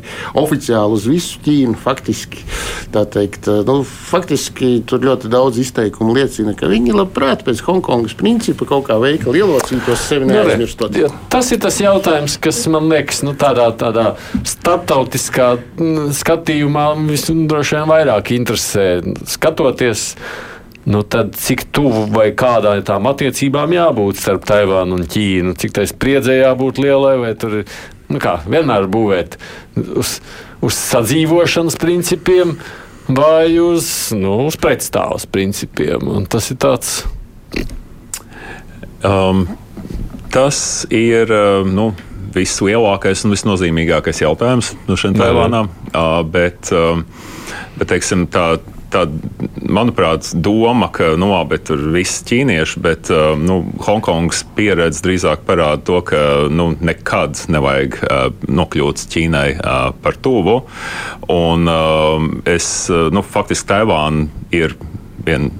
[0.42, 2.42] oficiāli uz visu Ķīnu, faktiski.
[2.90, 8.16] Tā teikt, uh, nu, faktiski tur ļoti daudz izteikumu liecina, ka viņi labprāt pēc Hongkongas
[8.18, 10.98] principa kaut kā veikali ielocītos sevi Nu, neaizmirstot.
[11.32, 17.78] Tas ir tas jautājums, kas man liekas, nu, tādā, tādā starptautiskā mm, skatījumā visam droši
[17.78, 18.88] vien vairāk interesē.
[19.30, 20.10] Skatoties,
[20.90, 25.86] nu, tad cik tuvu vai kādai tām attiecībām jābūt starp Taivānu un Ķīnu, cik tai
[25.90, 27.62] spriedzē jābūt lielai, vai tur
[28.10, 29.38] nu kā, vienmēr būvēt
[29.78, 30.18] uz,
[30.66, 32.56] uz sadzīvošanas principiem
[33.16, 36.06] vai uz, nu, uz pretstāvus principiem.
[36.10, 37.00] Un tas ir tāds.
[39.06, 39.46] Um,
[40.32, 41.90] tas ir uh, nu,
[42.34, 45.16] vislielākais un visnozīmīgākais jautājums no šiem.
[45.16, 47.00] Uh, bet, uh,
[47.78, 48.58] bet teiksim, tā,
[48.92, 49.04] tā,
[49.70, 55.82] manuprāt, doma, ka nu, labi, tur viss ķīnieši, bet uh, nu, Hongkongas pieredze drīzāk parāda
[55.86, 56.22] to, ka
[56.52, 60.60] nu, nekad nevajag uh, nokļūt Ķīnai uh, par tuvu.
[61.30, 64.76] Un, uh, es, nu, faktiski Taivāna ir
[65.26, 65.50] viena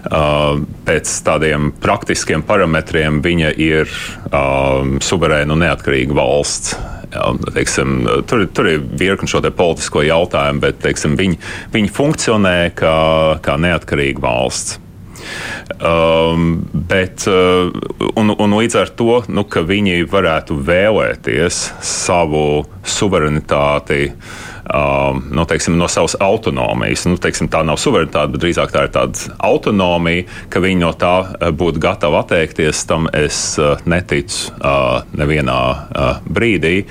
[0.00, 3.90] pēc tādiem praktiskiem parametriem viņa ir
[4.32, 6.74] um, suverēna un neatkarīga valsts.
[7.10, 7.24] Jā,
[7.56, 11.40] teiksim, tur, tur ir virkni šo politisko jautājumu, bet teiksim, viņi,
[11.72, 13.00] viņi funkcionē kā,
[13.42, 14.78] kā neatkarīga valsts.
[15.84, 17.68] Um, bet, uh,
[18.18, 22.44] un, un līdz ar to, nu, ka viņi varētu vēlēties savu
[22.86, 24.30] suverenitāti uh,
[25.30, 27.06] nu, teiksim, no savas autonomijas.
[27.08, 31.14] Nu, teiksim, tā nav suverenitāte, bet drīzāk tā ir tāda autonomija, ka viņi no tā
[31.24, 32.84] uh, būtu gatavi atteikties.
[32.90, 35.58] Tam es uh, neticu uh, nevienā
[36.30, 36.84] brīdī.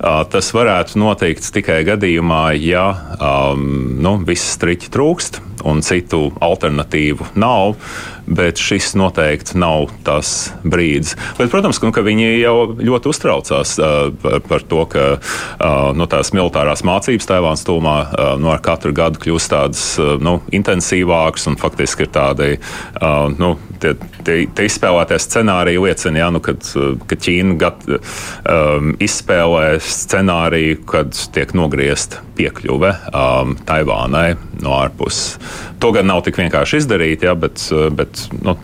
[0.00, 2.84] Tas varētu notikt tikai gadījumā, ja
[3.16, 7.76] um, nu, viss striķi trūkst un citu alternatīvu nav
[8.26, 11.16] bet šis noteikti nav tas brīdis.
[11.38, 15.90] Bet, protams, ka, nu, ka viņi jau ļoti uztraucās uh, par, par to, ka uh,
[15.96, 20.38] no tās militārās mācības Taivānas tūmā uh, no ar katru gadu kļūst tādas uh, nu,
[20.54, 23.94] intensīvākas un faktiski ir tādi uh, nu, tie,
[24.26, 26.64] tie, tie izspēlētie scenāriji liecina, ja, nu, kad,
[27.08, 35.36] kad Ķīna gat, um, izspēlē scenāriju, kad tiek nogriezta piekļuve um, Taivānai no ārpuses.
[35.82, 37.64] To gan nav tik vienkārši izdarīt, ja, bet,
[37.96, 38.11] bet
[38.44, 38.56] nu,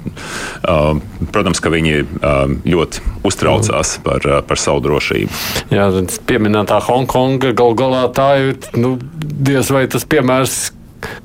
[0.68, 1.02] um,
[1.34, 5.42] protams, ka viņi um, ļoti uztraucās par, par savu drošību.
[5.74, 5.90] Jā,
[6.28, 10.58] pieminētā Hongkonga gal galā tā ir nu, diez vai tas piemērs,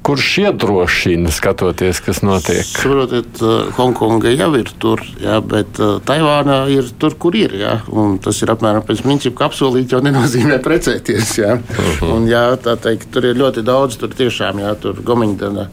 [0.06, 2.66] Kurš iedrošina skatoties, kas notiek?
[2.68, 3.40] Saprotiet,
[3.78, 7.56] Hongkonga jau ir tur, jā, bet Taivānā ir tur, kur ir.
[7.58, 7.78] Jā,
[8.24, 11.38] tas ir apmēram pēc principa, ka apsolīt jau nenozīmē precēties.
[11.42, 11.56] Jā.
[11.58, 11.94] Uh mhm.
[12.02, 12.12] -huh.
[12.16, 12.44] un, jā,
[12.84, 15.70] teikt, tur ir ļoti daudz, tur tiešām jā, tur Gomiņdana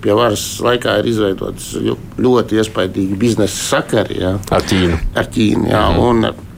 [0.00, 1.74] pie varas laikā ir izveidots
[2.18, 5.00] ļoti iespaidīgi biznesa sakari jā, ar Ķīnu.
[5.14, 6.00] Ar Ķīnu jā, uh mhm.
[6.00, 6.08] -huh.
[6.08, 6.49] un,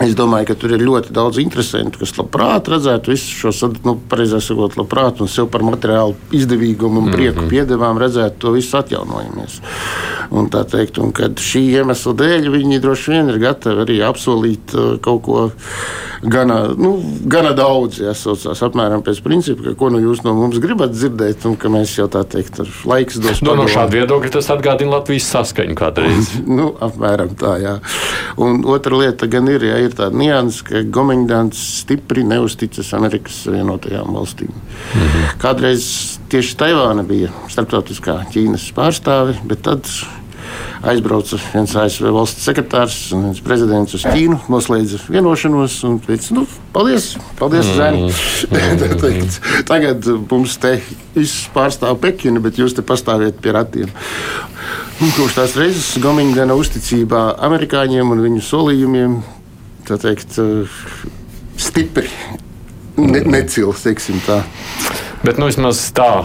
[0.00, 4.44] Es domāju, ka tur ir ļoti daudz interesantu, kas labprāt redzētu visu šo, nu, pareizāk
[4.46, 7.50] sakot, labprāt un sev par materiālu izdevīgumu un prieku mm -hmm.
[7.52, 9.60] piedevām redzētu to visu atjaunojamies.
[10.30, 14.74] Un tā teikt, un kad šī iemesla dēļ viņi droši vien ir gatavi arī apsolīt
[14.74, 15.50] uh, kaut ko
[16.22, 16.92] gana, nu,
[17.26, 17.98] gana daudz.
[18.02, 21.70] Jā, saucās apmēram pēc principa, ka ko nu jūs no mums gribat dzirdēt, un ka
[21.72, 23.42] mēs jau tā teikt, ar laiks dos.
[23.44, 26.32] No, no šāda viedokļa tas atgādina Latvijas saskaņu kādreiz.
[26.58, 27.74] nu, apmēram tā, jā.
[28.42, 34.14] Un otra lieta gan ir, ja ir tāda nianses, ka Gomeņdāns stipri neusticas Amerikas Savienotajām
[34.14, 34.52] valstīm.
[34.52, 35.36] -hmm.
[35.42, 39.88] Kādreiz tieši Taivāna bija starptautiskā Ķīnas pārstāve, bet tad
[40.92, 46.46] aizbrauca viens ASV valsts sekretārs un viens prezidents uz Ķīnu, noslēdza vienošanos un teica, nu,
[46.74, 47.76] paldies, paldies, mm.
[47.78, 49.20] Zēni.
[49.70, 50.76] Tagad mums te
[51.14, 53.92] viss pārstāv Pekinu, bet jūs te pastāviet pie ratiem.
[55.02, 59.16] Kopš tās reizes Gomiņdena uzticībā amerikāņiem un viņu solījumiem
[59.88, 60.38] tā teikt,
[61.58, 62.10] stipri
[62.96, 64.42] ne, necils, teiksim tā.
[65.22, 66.24] Bet, nu, vismaz tā,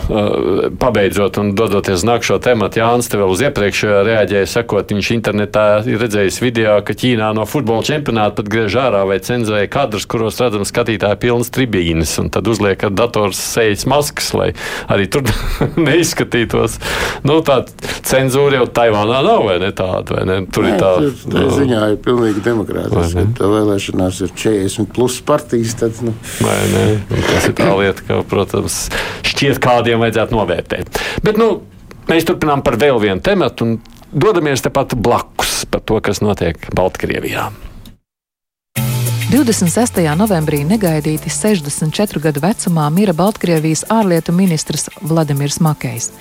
[0.81, 5.65] pabeidzot un dodoties uz nākamo tematu, Jānis te vēl uz iepriekšējo reaģēja, sakot, viņš internetā
[5.85, 10.39] ir redzējis video, ka Ķīnā no futbola čempionāta pat griež ārā vai cenzēja kadrus, kuros
[10.41, 14.49] redzam skatītāju pilnas tribīnes, un tad uzliek ar dators sejas maskas, lai
[14.89, 15.29] arī tur
[15.87, 16.79] neizskatītos.
[17.27, 17.59] Nu, tā
[18.07, 20.39] cenzūra jau Taivānā nav, vai ne tāda, vai ne?
[20.49, 20.91] Tur Nē, ir tā.
[21.03, 23.27] Tur, tā ziņā ir pilnīgi demokrātiski.
[23.37, 26.15] Tā vēlēšanās ir 40 plus partijas, tad, nu.
[26.41, 26.85] Vai ne?
[27.13, 28.86] Un tas ir tā lieta, ka, protams,
[29.27, 31.01] šķiet, kādiem vajadzētu novērtēt.
[31.25, 31.51] Bet nu,
[32.09, 33.77] mēs turpinām par vēl vienu tematu un
[34.11, 37.49] dodamies tepat blakus par to, kas notiek Baltkrievijā.
[39.27, 39.99] 26.
[40.15, 46.13] novembrī negaidīti 64 gadu vecumā mira Baltkrievijas ārlietu ministrs Vladimirs Makejs.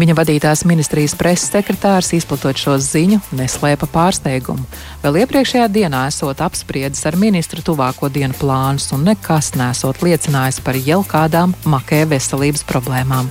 [0.00, 4.64] Viņa vadītās ministrijas preses sekretārs, izplatot šo ziņu, neslēpa pārsteigumu.
[5.02, 10.80] Vēl iepriekšējā dienā esot apspriedis ar ministru tuvāko dienu plānus un nekas nesot liecinājis par
[10.80, 13.28] jau kādām Makeja veselības problēmām.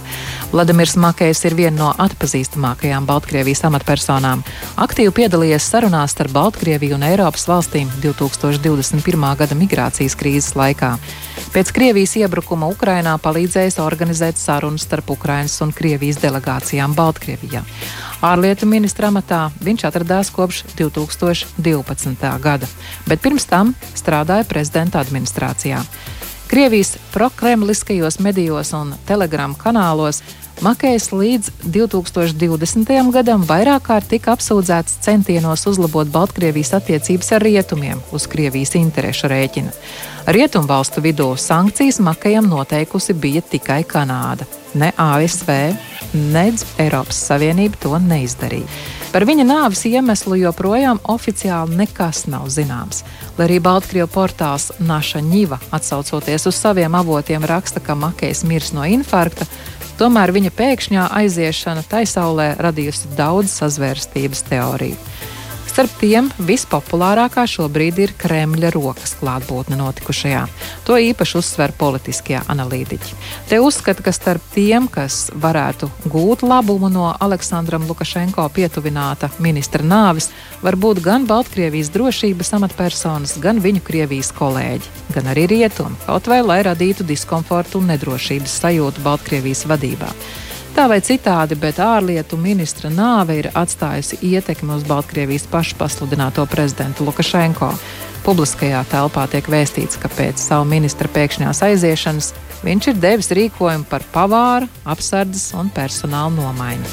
[0.53, 4.45] Vladimirs Makejs ir viena no atpazīstamākajām Baltkrievijas amatpersonām.
[4.85, 10.97] Aktīvi piedalījies sarunās starp Baltkrieviju un Eiropas valstīm 2021 gada migrācijas krīzes laikā.
[11.53, 17.61] Pēc Krievijas iebrukuma Ukrainā palīdzējis organizēt sarunas starp Ukrainas un Krievijas delegācijām Baltkrievijā.
[18.23, 22.29] Ārlietu ministra amatā viņš atradās kopš 2012.
[22.43, 22.69] gada,
[23.07, 25.83] bet pirms tam strādāja prezidenta administrācijā.
[26.51, 30.19] Krievijas prokremliskajos medijos un telegramu kanālos
[30.61, 32.91] Makējs līdz 2020.
[33.11, 39.73] gadam vairāk kārt tika apsūdzēts centienos uzlabot Baltkrievijas attiecības ar rietumiem uz Krievijas interešu rēķina.
[40.29, 44.45] Rietumvalstu vidū sankcijas Makējam noteikusi bija tikai Kanāda.
[44.77, 45.49] Ne ASV,
[46.13, 48.69] nedz Eiropas Savienība to neizdarīja.
[49.13, 53.03] Par viņa nāves iemeslu joprojām oficiāli nekas nav zināms.
[53.37, 58.87] Lai arī Baltkrievu portāls Naša Ņiva, atsaucoties uz saviem avotiem, raksta, ka Makējs mirs no
[58.89, 59.45] infarkta,
[59.99, 64.97] Tomēr viņa pēkšņā aiziešana taisaulē radījusi daudz sazvērstības teoriju.
[65.73, 70.43] Starp tiem vispopulārākā šobrīd ir Kremļa rokas klātbūtne notikušajā.
[70.85, 73.15] To īpaši uzsver politiskie analītiķi.
[73.49, 80.29] Te uzskata, ka starp tiem, kas varētu gūt labumu no Aleksandram Lukašenko pietuvināta ministra nāves,
[80.61, 86.43] var būt gan Baltkrievijas drošības amatpersonas, gan viņu Krievijas kolēģi, gan arī rietumi, kaut vai
[86.45, 90.13] lai radītu diskomfortu un nedrošības sajūtu Baltkrievijas vadībā.
[90.73, 97.69] Tā vai citādi, bet ārlietu ministra nāve ir atstājusi ietekmi uz Baltkrievijas pašpasludināto prezidentu Lukašenko.
[98.25, 102.31] Publiskajā telpā tiek vēstīts, ka pēc savu ministra pēkšņās aiziešanas
[102.65, 106.89] viņš ir devis rīkojumu par pavāra, apsardzes un personāla nomaiņu.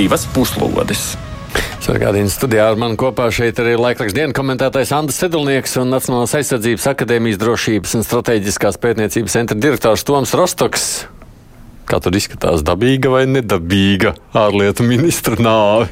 [0.00, 1.10] Divas puslodes!
[1.86, 6.86] Sargādījums studijā ar mani kopā šeit arī laikraksta dienas komentētājs Andris Sedlnieks un Nacionālās aizsardzības
[6.90, 10.86] akadēmijas drošības un strateģiskās pētniecības centra direktors Toms Rostoks.
[11.86, 15.86] Kā tur izskatās, dabīga vai nedabīga ārlietu ministra nāve?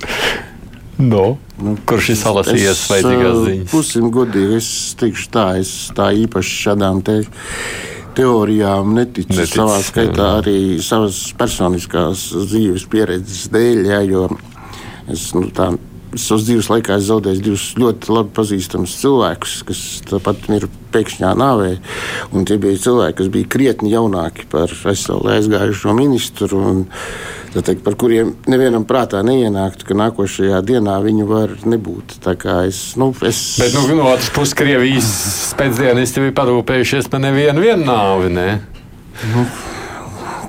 [1.12, 1.24] no.
[1.58, 3.72] Nu, Kurš ir salasījies vajadzīgās ziņas?
[3.72, 7.18] Pusim godīgi, es teikšu tā, es tā īpaši šādām te
[8.14, 9.34] teorijām neticu.
[9.34, 10.38] Netic, savā skaitā jā.
[10.44, 10.56] arī
[10.86, 14.28] savas personiskās dzīves pieredzes dēļ, jā, jo
[15.08, 15.70] Es, nu, tā,
[16.18, 21.74] savas dzīves laikā esmu zaudējis divus ļoti labi pazīstamus cilvēkus, kas tāpat ir pēkšņā nāvē.
[22.34, 26.62] Un tie bija cilvēki, kas bija krietni jaunāki par aizsaulē aizgājušo ministru.
[26.70, 26.82] Un,
[27.54, 32.18] teikt, par kuriem nevienam prātā neienāktu, ka nākošajā dienā viņu var nebūt.
[32.66, 33.40] Es, nu, es...
[33.62, 35.10] Bet nu, no otras puses, Krievijas
[35.58, 38.30] pēcdienisti bija parūpējušies par nevienu nāvi.
[38.34, 38.48] Ne?
[39.34, 39.46] Nu,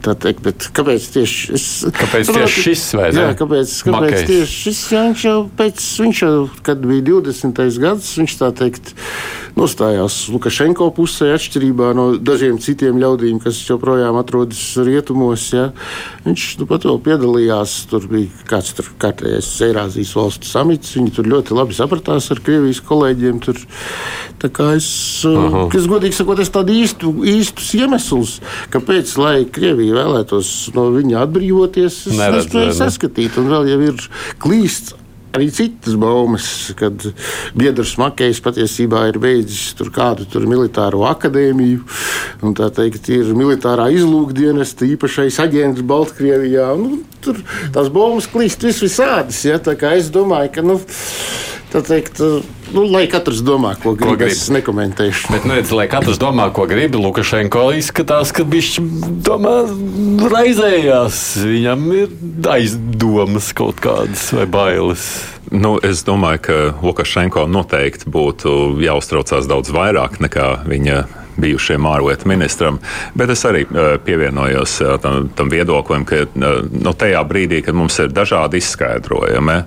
[0.05, 0.43] tā teikt.
[0.45, 2.85] Bet kāpēc tieši es, kāpēc tieši proti, šis?
[2.97, 4.25] Jā, kāpēc, kāpēc Makais.
[4.29, 4.81] tieši šis?
[4.93, 6.33] Jā, viņš jau pēc, viņš jau,
[6.67, 7.63] kad bija 20.
[7.85, 8.93] gads, viņš tā teikt
[9.57, 15.47] nostājās Lukašenko pusē, atšķirībā no dažiem citiem ļaudīm, kas joprojām atrodas rietumos.
[15.55, 15.69] Ja.
[16.25, 20.95] Viņš nu, pat vēl piedalījās, tur bija kāds tur kārtējais Eirāzijas valstu samits.
[20.97, 23.41] Viņi tur ļoti labi sapratās ar Krievijas kolēģiem.
[23.43, 23.59] Tur,
[24.75, 24.89] es,
[25.27, 25.65] Aha.
[25.77, 28.37] es godīgi sakot, es tādu īstu, īstus iemeslus,
[28.73, 33.37] kāpēc, lai Krievija vēlētos no viņa atbrīvoties, es nespēju saskatīt.
[33.41, 34.09] Un vēl jau ir
[34.41, 34.95] klīsts
[35.37, 36.45] arī citas baumas,
[36.79, 37.05] kad
[37.57, 41.83] biedrs Makējs patiesībā ir beidzis tur kādu tur militāro akadēmiju,
[42.45, 46.71] un tā teikt, ir militārā izlūkdienesta īpašais aģents Baltkrievijā.
[46.79, 47.39] Nu, tur
[47.75, 49.43] tās baumas klīst vis visādas.
[49.47, 49.61] Ja?
[49.91, 50.65] Es domāju, ka.
[50.65, 50.79] Nu,
[51.71, 52.19] Tā teikt,
[52.75, 54.13] nu, lai katrs domā, ko grib.
[54.13, 54.33] Ko grib.
[54.33, 55.31] Es nekomentēšu.
[55.33, 58.71] Bet, nu, lai katrs domā, ko grib, Lukašenko izskatās, ka viņš
[59.27, 59.55] domā,
[60.31, 61.21] raizējās.
[61.47, 62.15] Viņam ir
[62.51, 65.07] aizdomas kaut kādas vai bailes.
[65.51, 71.01] Nu, es domāju, ka Lukašenko noteikti būtu jāuztraucās daudz vairāk nekā viņa
[71.37, 72.79] bijušajam ārlietu ministram.
[73.15, 77.77] Bet es arī uh, pievienojos uh, tam, tam viedoklim, ka uh, nu, tajā brīdī, kad
[77.77, 79.61] mums ir dažādi izskaidrojumi,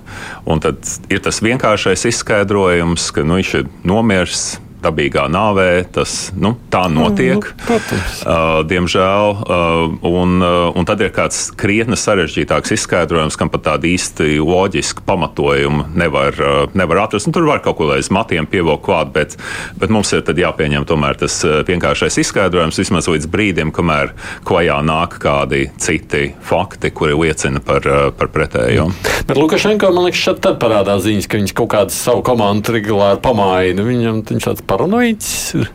[0.45, 4.45] un tad ir tas vienkāršais izskaidrojums, ka nu, viņš ir nomiris
[4.85, 5.69] dabīgā nāvē.
[5.95, 7.45] Tas nu, tā notiek.
[7.45, 9.35] Mm, uh, diemžēl.
[9.45, 15.05] Uh, un, uh, un tad ir kāds krietni sarežģītāks izskaidrojums, kam pat tādu īsti loģisku
[15.07, 17.29] pamatojumu nevar, uh, nevar atrast.
[17.29, 19.37] Nu, tur var kaut ko aiz matiem pievilkt klāt, bet,
[19.79, 24.13] bet mums ir jāpieņem tomēr tas vienkāršais izskaidrojums vismaz līdz brīdim, kamēr
[24.47, 27.85] klajā nāk kādi citi fakti, kuri liecina par,
[28.17, 28.89] par pretējo.
[29.25, 33.85] Bet Lukašenko man liekas, šeit parādās ziņas, ka viņš kaut kādu savu komandu regulāri pamaina.
[33.85, 35.71] Viņam viņš tāds paranoids ir.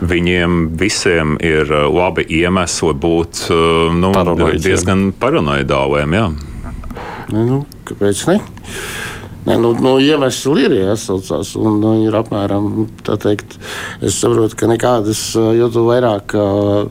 [0.00, 6.16] Viņiem visiem ir uh, labi iemesli būt uh, nu, Paranoids, diezgan paranoidāliem.
[7.30, 8.38] Nu, kāpēc ne?
[9.46, 11.54] Ne, nu, nu, iemesli ir jāsaucās.
[11.56, 12.66] Un, nu, ir apmēram
[13.06, 13.56] teikt,
[14.04, 15.22] es saprotu, ka nekādas,
[15.56, 16.34] jo vairāk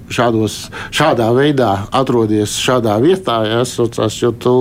[0.09, 0.57] šādos,
[0.95, 4.55] šādā veidā atrodies šādā vietā, jāsaucās, jo tu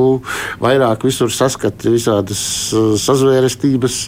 [0.61, 2.43] vairāk visur saskati visādas
[3.07, 3.99] sazvērestības,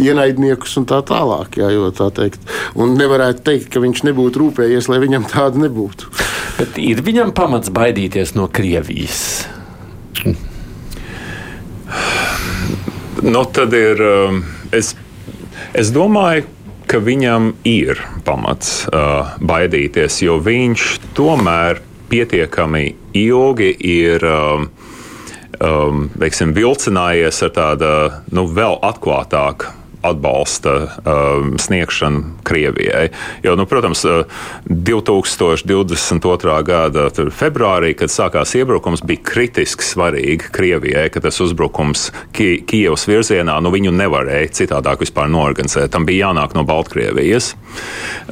[0.00, 1.60] ienaidniekus un tā tālāk.
[1.60, 2.40] Jā, jo, tā teikt.
[2.74, 6.08] un nevarētu teikt, ka viņš nebūtu rūpējies, lai viņam tāda nebūtu.
[6.56, 9.44] Bet ir viņam pamats baidīties no Krievijas?
[13.22, 14.00] Nu, tad ir.
[14.02, 14.42] Um,
[14.76, 14.92] es,
[15.72, 16.44] es domāju,
[16.86, 20.84] ka viņam ir pamats uh, baidīties, jo viņš
[21.16, 24.26] tomēr pietiekami ilgi ir.
[24.26, 24.68] Um,
[25.60, 27.90] um, veiksim, vilcinājies ar tādu
[28.36, 29.72] nu, vēl atklātāku
[30.06, 33.08] atbalsta um, sniegšanu Krievijai.
[33.42, 34.04] Jo, nu, protams,
[34.66, 36.46] 2022.
[36.46, 43.06] Uh, gada februārī, kad sākās iebrukums, bija kritiski svarīgi Krievijai, ka tas uzbrukums Ki Kijavas
[43.08, 45.90] virzienā nu, viņu nevarēja citādāk vispār norganizēt.
[45.94, 47.54] Tam bija jānāk no Baltkrievijas.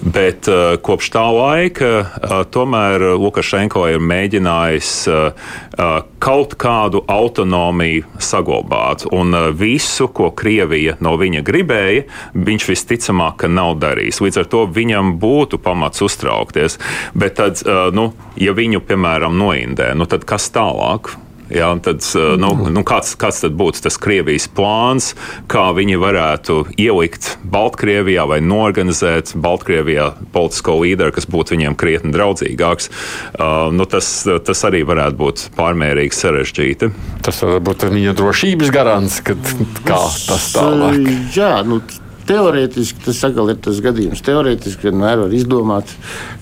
[0.00, 5.46] Bet uh, kopš tā laika uh, tomēr Lukašenko ir mēģinājis uh,
[5.78, 12.04] uh, kaut kādu autonomiju saglabāt un uh, visu, ko Krievija no viņa grib gribēja,
[12.34, 14.20] viņš visticamāk nav darījis.
[14.20, 16.78] Līdz ar to viņam būtu pamats uztraukties.
[17.14, 21.16] Bet tad, nu, ja viņu, piemēram, noindē, nu, tad kas tālāk?
[21.52, 22.00] Jā, tad,
[22.40, 25.10] nu, nu, kāds, kāds tad būtu tas Krievijas plāns,
[25.50, 32.88] kā viņi varētu ielikt Baltkrievijā vai norganizēt Baltkrievijā politisko līderu, kas būtu viņiem krietni draudzīgāks?
[33.36, 36.90] Uh, nu, tas, tas arī varētu būt pārmērīgi sarežģīti.
[37.24, 39.52] Tas var būt viņa drošības garants, kad
[39.84, 41.12] kā tas tālāk.
[41.36, 41.82] Jā, nu,
[42.24, 44.22] Teorētiski tas atkal ir tas gadījums.
[44.24, 45.90] Teorētiski vienmēr var izdomāt,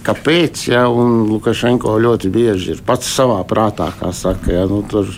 [0.07, 0.61] kāpēc.
[0.70, 5.11] Ja, Lukašenko ļoti bieži ir pats savā prātā, kā saka, ja, nu, tur,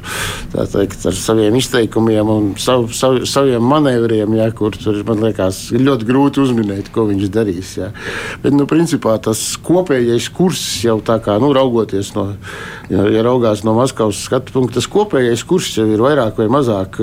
[0.54, 5.84] teikt, ar saviem izteikumiem un sav, sav, saviem manevriem, ja, kur tur man liekas, ir
[5.84, 7.74] ļoti grūti uzminēt, ko viņš darīs.
[7.82, 7.90] Ja.
[8.40, 12.30] Bet, nu, principā tas kopējais kurs jau tā kā nu, raugoties no,
[12.88, 16.96] ja, ja raugās no Maskavas skatu punkta, tas kopējais kurs jau ir vairāk vai mazāk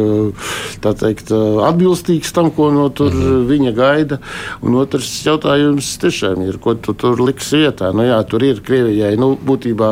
[0.82, 1.30] teikt,
[1.70, 3.14] atbilstīgs tam, ko no tur.
[3.14, 4.20] Mm -hmm viņa gaida.
[4.66, 7.92] Un otrs jautājums tiešām ir, ko tu tur liksi vietā.
[7.96, 9.92] Nu, jā, tur ir Krievijai, nu, būtībā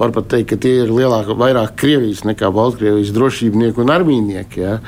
[0.00, 4.64] var pat teikt, ka tie ir lielāk, vairāk Krievijas nekā Baltkrievijas drošībnieki un armīnieki.
[4.64, 4.78] Jā.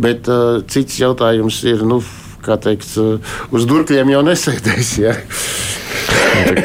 [0.00, 2.00] Bet uh, cits jautājums ir, nu,
[2.46, 4.92] kā teikt, uh, uz durkļiem jau nesēdēs.
[5.04, 5.16] Jā.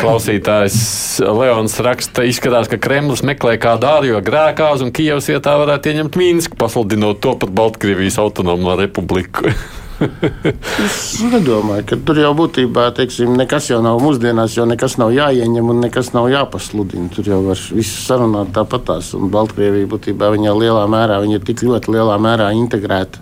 [0.01, 0.78] Klausītājs
[1.26, 6.59] Leons raksta, izskatās, ka Kremlis meklē kādu ārējo grēkāzu un Kijavas vietā varētu ieņemt Mīnsku,
[6.59, 9.53] pasludinot to par Baltkrievijas autonomo republiku.
[10.02, 15.72] Es nedomāju, ka tur jau būtībā teiksim, nekas jau nav mūsdienās, jo nekas nav jāieņem
[15.74, 17.10] un nekas nav jāpasludina.
[17.14, 19.14] Tur jau var visu sarunāt tāpatās.
[19.18, 23.22] Un Baltkrievija būtībā viņa lielā mērā, viņa ir tik ļoti lielā mērā integrēta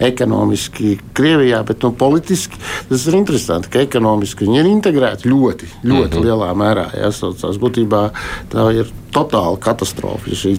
[0.00, 5.92] ekonomiski Krievijā, bet nu, politiski tas ir interesanti, ka ekonomiski viņi ir integrēti ļoti, ļoti
[5.92, 6.24] mm -hmm.
[6.24, 6.88] lielā mērā.
[7.00, 7.60] Jāsaucās.
[7.60, 8.08] Būtībā
[8.52, 10.34] tā ir totāla katastrofa.
[10.36, 10.54] Šī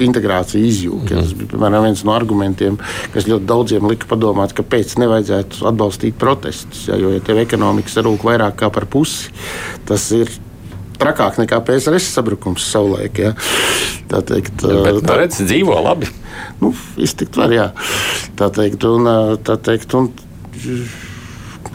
[0.00, 1.14] integrācija izjūta.
[1.14, 1.24] Mm.
[1.24, 2.78] Tas bija piemēram, viens no argumentiem,
[3.14, 6.86] kas ļoti daudziem lika padomāt, kāpēc nevajadzētu atbalstīt protestus.
[6.88, 9.32] Ja, jo, ja tev ekonomika sarūk vairāk kā par pusi,
[9.88, 10.32] tas ir
[11.00, 13.20] trakāk nekā PSRS sabrukums savulaik.
[13.20, 13.34] Ja.
[14.10, 16.08] Tā teikt, ja, bet, tā redz, dzīvo labi.
[16.60, 17.70] Nu, iztikt var, jā.
[18.38, 19.06] Tā teikt, un,
[19.46, 20.10] tā teikt, un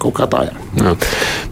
[0.02, 0.44] kaut kā tā.
[0.48, 0.56] Jā.
[0.82, 0.94] Jā.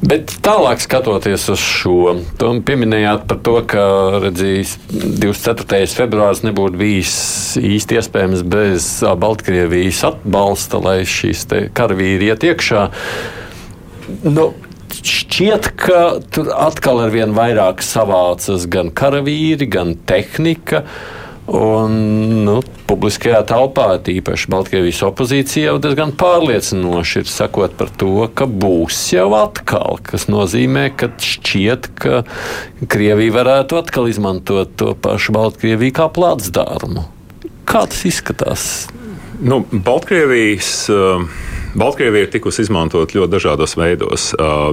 [0.03, 3.85] Bet tālāk skatoties uz šo, to pieminējāt par to, ka
[4.23, 5.87] redzīs, 24.
[5.95, 7.15] februāris nebūtu bijis
[7.61, 8.89] īsti iespējams bez
[9.23, 12.85] Baltkrievijas atbalsta, lai šīs karavīri iet iekšā.
[14.27, 14.51] Nu,
[14.93, 20.83] šķiet, ka tur atkal ar vien vairāk savācas gan karavīri, gan tehnika.
[20.83, 21.95] Uh, Un,
[22.45, 22.53] nu,
[22.87, 29.27] publiskajā telpā, tīpaši Baltkrievijas opozīcija, jau diezgan pārliecinoši ir sakot par to, ka būs jau
[29.35, 32.21] atkal, kas nozīmē, ka šķiet, ka
[32.87, 37.03] Krievija varētu atkal izmantot to pašu Baltkrieviju kā plātsdārmu.
[37.67, 38.69] Kā tas izskatās?
[39.43, 41.27] Nu, Baltkrievijas uh,
[41.73, 44.27] Baltkrievija ir tikusi izmantot ļoti dažādos veidos.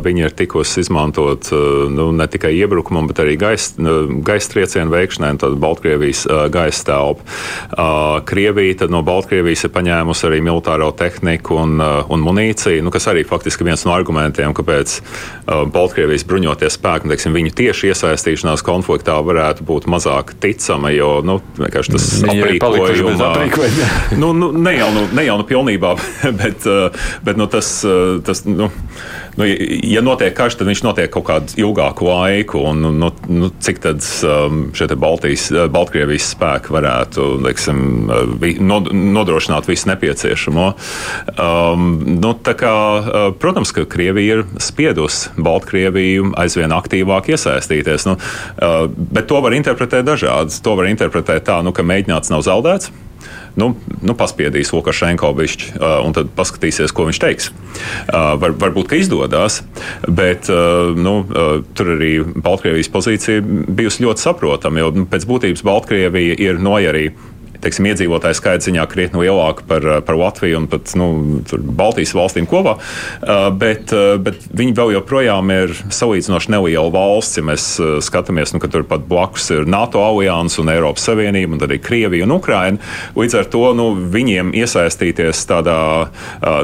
[0.05, 1.48] Viņi ir tikusi izmantot
[1.92, 3.94] nu, ne tikai iebrukumam, bet arī gaisa
[4.26, 8.20] gais triecienu veikšanai, tad Baltkrievijas gaisa telpa.
[8.28, 13.64] Krievija no Baltkrievijas ir paņēmusi arī militāro tehniku un, un munīciju, nu, kas arī faktiski
[13.64, 14.98] viens no argumentiem, kāpēc
[15.48, 21.40] Baltkrievijas bruņoties spēki, nu, teiksim, viņu tieši iesaistīšanās konfliktā varētu būt mazāk ticama, jo nu,
[21.57, 23.24] tas aprīkojums.
[24.20, 25.96] nu, nu, ne jau nu, ne jau nu pilnībā,
[26.42, 26.68] bet,
[27.26, 27.80] bet nu, tas.
[28.26, 28.70] tas nu,
[29.36, 29.47] nu,
[29.82, 32.62] ja notiek karš, tad viņš notiek kaut kādu ilgāku laiku.
[32.70, 38.11] Un, nu, nu, cik tad um, šie Baltijas, Baltkrievijas spēki varētu teiksim,
[39.16, 40.70] nodrošināt visu nepieciešamo?
[41.36, 42.76] Um, nu, kā,
[43.41, 48.09] protams, ka Krievija ir spiedusi Baltkrieviju aizvien aktīvāk iesaistīties.
[48.09, 48.16] Nu,
[48.97, 50.59] bet to var interpretēt dažādi.
[50.64, 52.91] To var interpretēt tā, nu, ka mēģināts nav zaudēts
[53.61, 57.50] nu, nu, paspiedīs Lukašenko bišķi, uh, un tad paskatīsies, ko viņš teiks.
[57.50, 59.61] Uh, var, varbūt, ka izdodas,
[60.08, 61.16] bet uh, nu,
[61.76, 67.30] tur arī Baltkrievijas pozīcija bijusi ļoti saprotama, jo nu, pēc būtības Baltkrievija ir nojarīga
[67.64, 71.08] teiksim, iedzīvotāju skaita ziņā krietni lielāka par, par Latviju un pat nu,
[71.76, 72.76] Baltijas valstīm kopā.
[73.20, 77.40] Uh, bet, uh, bet viņi vēl joprojām ir salīdzinoši neliela valsts.
[77.40, 77.66] Ja mēs
[78.04, 82.26] skatāmies, nu, ka tur pat blakus ir NATO alianses un Eiropas Savienība, un arī Krievija
[82.26, 82.92] un Ukraina.
[83.18, 85.78] Līdz ar to nu, viņiem iesaistīties tādā,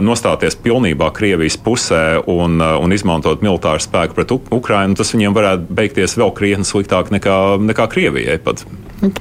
[0.04, 6.18] nostāties pilnībā Krievijas pusē un, un izmantot militāru spēku pret Ukrainu, tas viņiem varētu beigties
[6.18, 8.38] vēl krietni sliktāk nekā, nekā Krievijai.
[8.46, 8.64] Pat.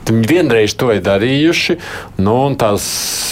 [0.07, 1.75] Vienreiz to ir darījuši,
[2.23, 2.85] nu, un tās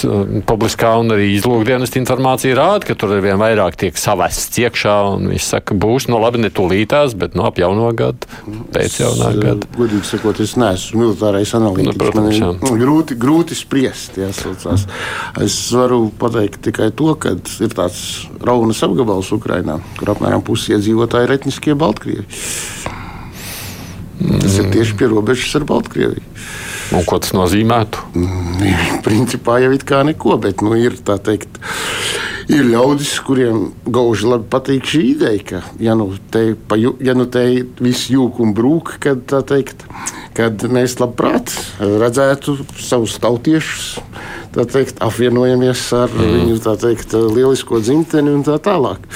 [0.03, 4.95] uh, publiskā un arī izlūkdienas informācija rāda, ka tur ar vien vairāk tiek savests iekšā,
[5.13, 8.27] un viņš saka, būs, nu labi, ne tūlītās, bet nu, ap jauno gadu,
[8.75, 9.71] pēc jaunā uh, gada.
[9.77, 11.93] Godīgi sakot, es neesmu militārais analītiķis.
[11.93, 14.87] Nu, protams, Man ir grūti, grūti spriest, jāsaucās.
[15.43, 18.03] Es varu pateikt tikai to, ka ir tāds
[18.43, 22.27] raunas apgabals Ukrainā, kur apmēram pusi iedzīvotāji ir etniskie Baltkrievi.
[24.19, 26.23] Tas ir tieši pie robežas ar Baltkrieviju.
[26.93, 28.03] Un ko tas nozīmētu?
[28.19, 31.57] Mm, principā jau it kā neko, bet nu, ir tā teikt.
[32.51, 36.41] Ir ļaudis, kuriem gauži labi patīk šī ideja, ka, ja nu te,
[36.99, 37.43] ja nu te
[37.79, 39.85] viss jūg un brūk, kad, teikt,
[40.35, 43.93] kad mēs labprāt redzētu savus tautiešus,
[44.59, 46.33] teikt, apvienojamies ar mm.
[46.35, 49.07] viņu teikt, lielisko dzimteni un tā tālāk.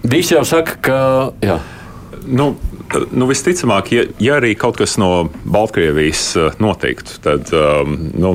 [0.00, 0.98] Dīs jau saka, ka.
[1.44, 1.60] Jā.
[2.24, 2.54] Nu,
[3.12, 8.34] nu, visticamāk, ja, ja arī kaut kas no Baltkrievijas eh, notiktu, tad um, nu,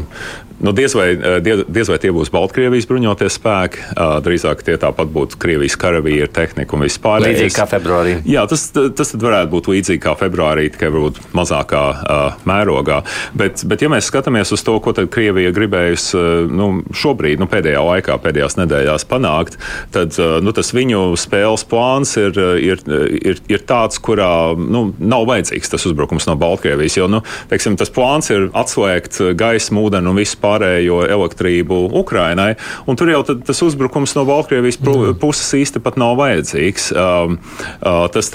[0.58, 3.82] Nu, diez, vai, eh, diez, diez vai tie būs Baltkrievijas bruņoties spēki,
[4.24, 7.42] drīzāk tie tāpat būtu Krievijas karavīri, tehnika un viss pārējais.
[7.42, 8.16] Līdzīgi kā februārī.
[8.30, 13.02] Jā, tas, tas varētu būt līdzīgi kā februārī, tikai varbūt mazākā uh, mērogā.
[13.36, 17.84] Bet, bet, ja mēs skatāmies uz to, ko Krievija gribējusi uh, nu, šobrīd, nu, pēdējā
[17.84, 19.60] laikā, pēdējās nedēļās panākt,
[19.96, 22.84] tad uh, nu, tas viņu spēles plāns ir, ir,
[23.20, 27.00] ir, ir tāds, kurā nu, nav vajadzīgs tas uzbrukums no Baltkrievijas.
[27.00, 32.54] Jo nu, teiksim, tas plāns ir atslēgt gaisa, ūdeni un visu pārējo elektrību Ukrainai.
[32.96, 35.18] Tur jau tas uzbrukums no Baltkrievijas mm.
[35.22, 36.92] puses īsti pat nav vajadzīgs.
[36.96, 37.40] Um,
[37.82, 38.32] uh, tas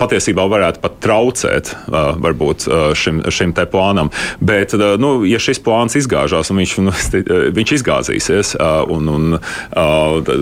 [0.00, 4.12] patiesībā varētu pat traucēt uh, varbūt, uh, šim, šim te plānam.
[4.40, 6.94] Bet, uh, nu, ja šis plāns izgāžās un viņš, nu,
[7.58, 10.32] viņš izgāzīsies uh, un, un, uh,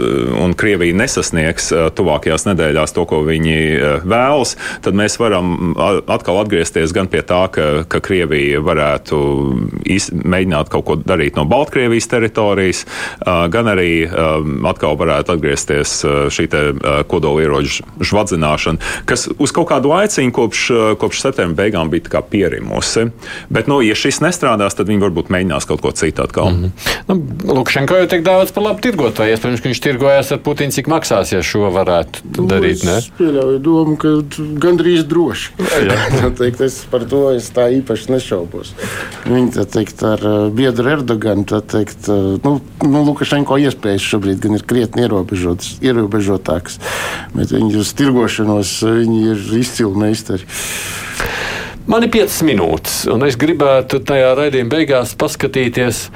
[0.42, 6.40] un Krievija nesasniegs uh, tuvākajās nedēļās to, ko viņi uh, vēlas, tad mēs varam atkal
[6.42, 9.18] atgriezties gan pie tā, ka, ka Krievija varētu
[9.96, 12.84] iz, mēģināt kaut ko darīt no Baltkrievijas teritorijas,
[13.24, 14.06] gan arī
[14.70, 15.98] atkal varētu atgriezties
[16.32, 16.48] šī
[17.10, 20.64] kodolieroču žvadzināšana, kas uz kaut kādu laiciņu kopš,
[21.00, 23.08] kopš septembra beigām bija pierimusi.
[23.52, 26.50] Bet, nu, ja šis nestrādās, tad viņi varbūt mēģinās kaut ko citu atkal.
[26.52, 26.96] Mm -hmm.
[27.08, 29.34] nu, Lukašenko jau tik daudz par labu tirgotāju.
[29.34, 32.84] Iespējams, ka viņš tirgojas ar Putinu, cik maksās, ja šo varētu nu, darīt.
[32.84, 32.98] Ne?
[32.98, 34.08] Es pieļauju domu, ka
[34.62, 35.50] gandrīz droši.
[36.40, 38.74] teikt, es par to es tā īpaši nešaubos.
[39.24, 40.20] Viņi teikt ar
[40.52, 42.08] biedru ar Erdoganu, teikt,
[42.44, 46.78] nu, nu, Lukašenko iespējas šobrīd gan ir krietni ierobežotākas,
[47.34, 50.48] bet viņi uz tirgošanos viņi ir izcili meistari.
[51.86, 56.08] Man ir 5 minūtes, un es gribētu tajā raidījuma beigās paskatīties,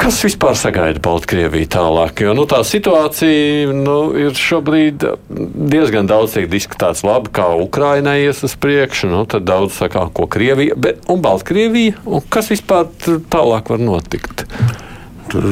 [0.00, 2.24] Kas vispār sagaida Baltkrieviju tālāk?
[2.24, 5.04] Jo nu, tā situācija nu, ir šobrīd
[5.70, 7.04] diezgan daudz tiek diskutēts.
[7.06, 12.00] Labi, kā Ukrainai ies uz priekšu, nu, tad daudz saka, ko Krievija, bet un Baltkrievija,
[12.06, 12.90] un kas vispār
[13.30, 14.46] tālāk var notikt?
[15.34, 15.46] Tur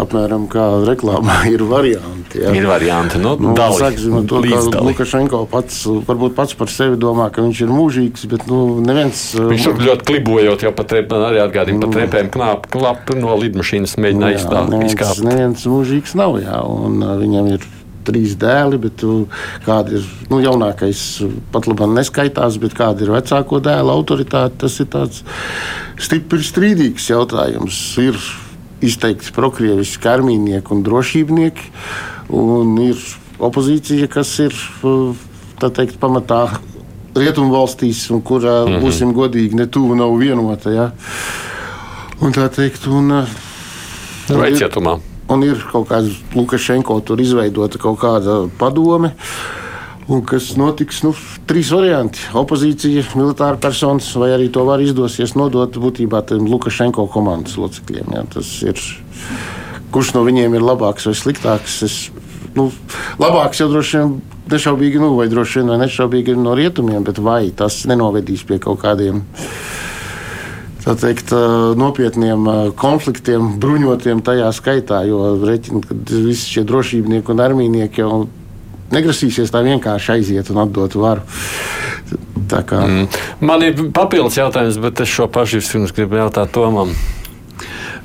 [0.00, 2.40] apmēram kā reklāmā ir varianti.
[2.40, 2.54] Jā.
[2.56, 3.20] Ir varianti.
[3.20, 3.84] Nu, Nu, ar
[4.30, 4.40] to,
[4.72, 4.80] ka.
[4.86, 9.22] Lukašenko pats, varbūt pats par sevi domā, ka viņš ir mūžīgs, bet nu, neviens.
[9.36, 13.96] Viņš tur ļoti klibojot, jau pat trep, arī atgādina par trepēm knāp, klapu no lidmašīnas
[14.00, 16.38] mēģināja izstā- Nu neviens, neviens mūžīgs nav.
[16.40, 17.66] Jā, un, uh, viņam ir
[18.06, 19.26] trīs dēli, bet uh,
[19.66, 24.80] kāda ir nu, jaunākais, uh, pat labi neskaitās, bet kāda ir vecāko dēlu autoritāte, tas
[24.80, 25.22] ir tāds
[26.00, 27.80] stipri strīdīgs jautājums.
[28.04, 28.16] Ir
[28.84, 31.70] izteikti prokrieviski armīnieki un drošībnieki,
[32.36, 33.00] un ir
[33.38, 35.16] opozīcija, kas ir uh,
[35.60, 36.46] tā teikt, pamatā
[37.16, 38.84] rietumvalstīs, un kurā, mm -hmm.
[38.84, 40.70] būsim godīgi, ne tuvu nav vienota.
[40.70, 40.90] Ja?
[42.20, 43.28] Un tā teikt, un, uh,
[44.28, 44.98] Vai cietumā?
[45.28, 49.14] Un ir kaut kāda Lukašenko tur izveidota kaut kāda padome.
[50.06, 51.00] Un kas notiks?
[51.02, 51.10] Nu,
[51.50, 52.22] trīs varianti.
[52.38, 58.14] Opozīcija, militāra personas, vai arī to var izdosies nodot būtībā Lukašenko komandas locekļiem.
[58.14, 58.78] Jā, tas ir.
[59.90, 61.80] Kurš no viņiem ir labāks vai sliktāks?
[61.86, 61.98] Es,
[62.54, 62.68] nu,
[63.18, 64.14] labāks jau droši vien
[64.52, 68.60] nešaubīgi, nu, vai droši vien vai nešaubīgi ir no rietumiem, bet vai tas nenovedīs pie
[68.62, 69.24] kaut kādiem
[70.86, 75.02] teikt, ā, nopietniem ā, konfliktiem, bruņotiem tajā skaitā.
[75.08, 78.26] Jo reķina, ka visi šie drošībnieki un armijnieki jau
[78.94, 81.26] negrasīsies tā vienkārši aiziet un atdot varu.
[82.46, 83.20] Tā kā, mm.
[83.42, 86.92] Man ir papildus jautājums, bet es šo pašu vispirms gribu jautāt Tomam.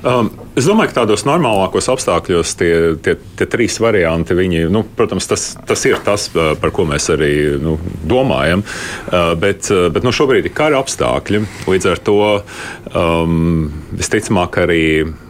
[0.02, 2.72] Um, es domāju, ka tādos normālākos apstākļos tie,
[3.06, 7.06] tie, tie trīs varianti, viņi, nu, protams, tas, tas ir tas, uh, par ko mēs
[7.14, 7.30] arī
[7.62, 7.76] nu,
[8.10, 8.64] domājam.
[9.06, 11.44] Uh, bet uh, bet nu, šobrīd ir kara apstākļi.
[11.70, 14.84] Līdz ar to um, visticamāk arī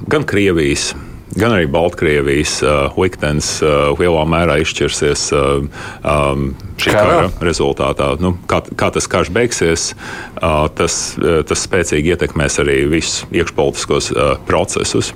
[0.09, 0.95] gan Krievijas.
[1.33, 5.65] Gan arī Baltkrievijas uh, liktenis uh, lielā mērā izšķirsies uh,
[6.05, 8.11] um, šī kara rezultātā.
[8.21, 9.87] Nu, kā, kā tas karš beigsies,
[10.43, 15.15] uh, tas, uh, tas spēcīgi ietekmēs arī visus iekšpolitiskos uh, procesus.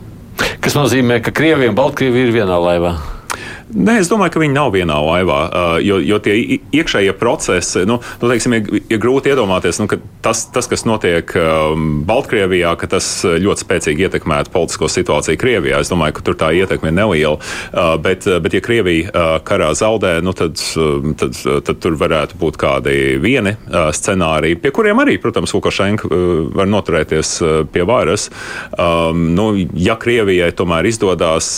[0.64, 2.96] Kas nozīmē, ka Krievija un Baltkrievija ir vienā laivā?
[3.66, 5.38] Nē, es domāju, ka viņi nav vienā laivā,
[5.82, 10.44] jo, jo tie iekšējie procesi, nu, nu teiksim, ir, ir grūti iedomāties, nu, ka tas,
[10.54, 11.32] tas, kas notiek
[12.06, 15.80] Baltkrievijā, ka tas ļoti spēcīgi ietekmētu politisko situāciju Krievijā.
[15.82, 17.40] Es domāju, ka tur tā ietekme ir neliela,
[18.04, 20.62] bet, bet ja Krievija karā zaudē, nu, tad,
[21.18, 26.12] tad, tad tur varētu būt kādi vieni scenāriji, pie kuriem arī, protams, Lukašenka
[26.54, 27.34] var noturēties
[27.74, 28.28] pie varas.
[28.78, 31.50] Um, nu, ja Krievijai tomēr izdodas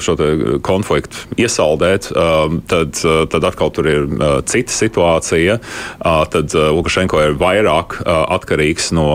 [0.00, 0.16] šo
[0.64, 5.58] konfliktu iesaldēt, um, tad, uh, tad atkal tur ir uh, cita situācija.
[5.98, 9.08] Uh, tad Lukašenko ir vairāk atkarīgs no,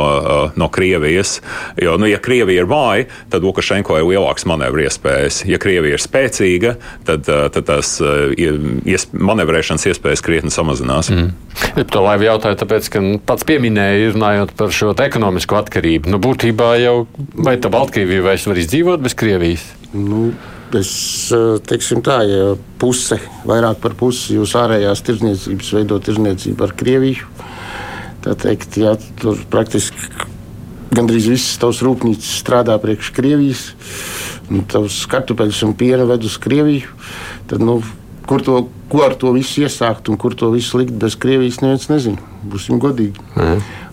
[0.57, 1.39] no Krievijas.
[1.81, 5.43] Jo, nu, ja Krievija ir vāja, tad Lukašenko ir lielāks manevru iespējas.
[5.47, 6.75] Ja Krievija ir spēcīga,
[7.07, 11.11] tad, tad tās ies, manevrēšanas iespējas krietni samazinās.
[11.13, 11.31] Mm.
[11.75, 16.11] Es to laivu jautāju, tāpēc, ka nu, pats pieminēja, runājot par šo ekonomisko atkarību.
[16.11, 16.97] Nu, būtībā jau
[17.35, 19.65] vai tā Baltkrievija vairs var izdzīvot bez Krievijas?
[19.95, 20.33] nu,
[20.73, 20.91] es
[21.35, 27.27] ā, teiksim tā, ja puse, vairāk par pusi jūsu ārējās tirdzniecības veido tirdzniecību ar Krieviju,
[28.25, 30.09] tad teikt, ja tur praktiski
[30.95, 33.67] gandrīz visas tavas rūpnīcas strādā priekš Krievijas,
[34.49, 36.89] un tavs kartupeļus un piena ved uz Krieviju,
[37.49, 37.79] tad, nu,
[38.29, 41.89] kur to, ko ar to visu iesākt un kur to visu likt bez Krievijas, neviens
[41.91, 42.33] nezina.
[42.45, 43.21] Būsim godīgi.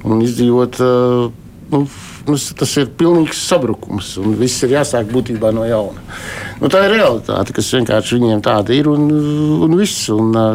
[0.09, 1.31] Un izdzīvot, ā,
[1.73, 1.85] nu,
[2.29, 6.03] nu, tas ir pilnīgs sabrukums, un viss ir jāsāk būtībā no jauna.
[6.62, 9.09] Nu, tā ir realitāte, kas vienkārši viņiem tāda ir, un,
[9.66, 10.09] un viss.
[10.12, 10.49] Un, ā,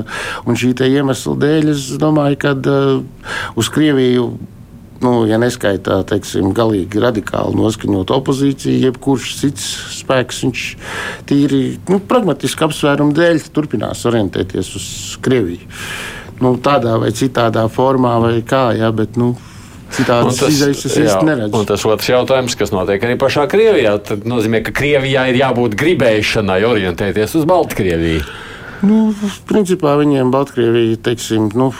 [0.48, 2.54] un šī iemesla dēļ es domāju, ka
[3.60, 4.30] uz Krieviju
[5.04, 9.66] nu, ja neskaitā teiksim, galīgi radikāli noskaņot opozīciju, jebkurš cits
[10.00, 10.64] spēks, viņš
[11.30, 11.62] tīri
[11.92, 14.88] nu, pragmatiski apsvērumu dēļ turpinās orientēties uz
[15.26, 15.70] Krieviju.
[16.42, 19.34] Nu, tādā vai citādā formā, vai kā, jā, bet nu,
[19.98, 21.60] citādas izējas es īsti neredzu.
[21.60, 25.78] un tas otrs jautājums, kas notiek arī pašā Krievijā, tad nozīmē, ka Krievijā ir jābūt
[25.80, 28.26] gribēšanai orientēties uz Baltkrieviju.
[28.86, 28.98] Nu,
[29.50, 31.72] principā viņiem Baltkrievija, teiksim, nu,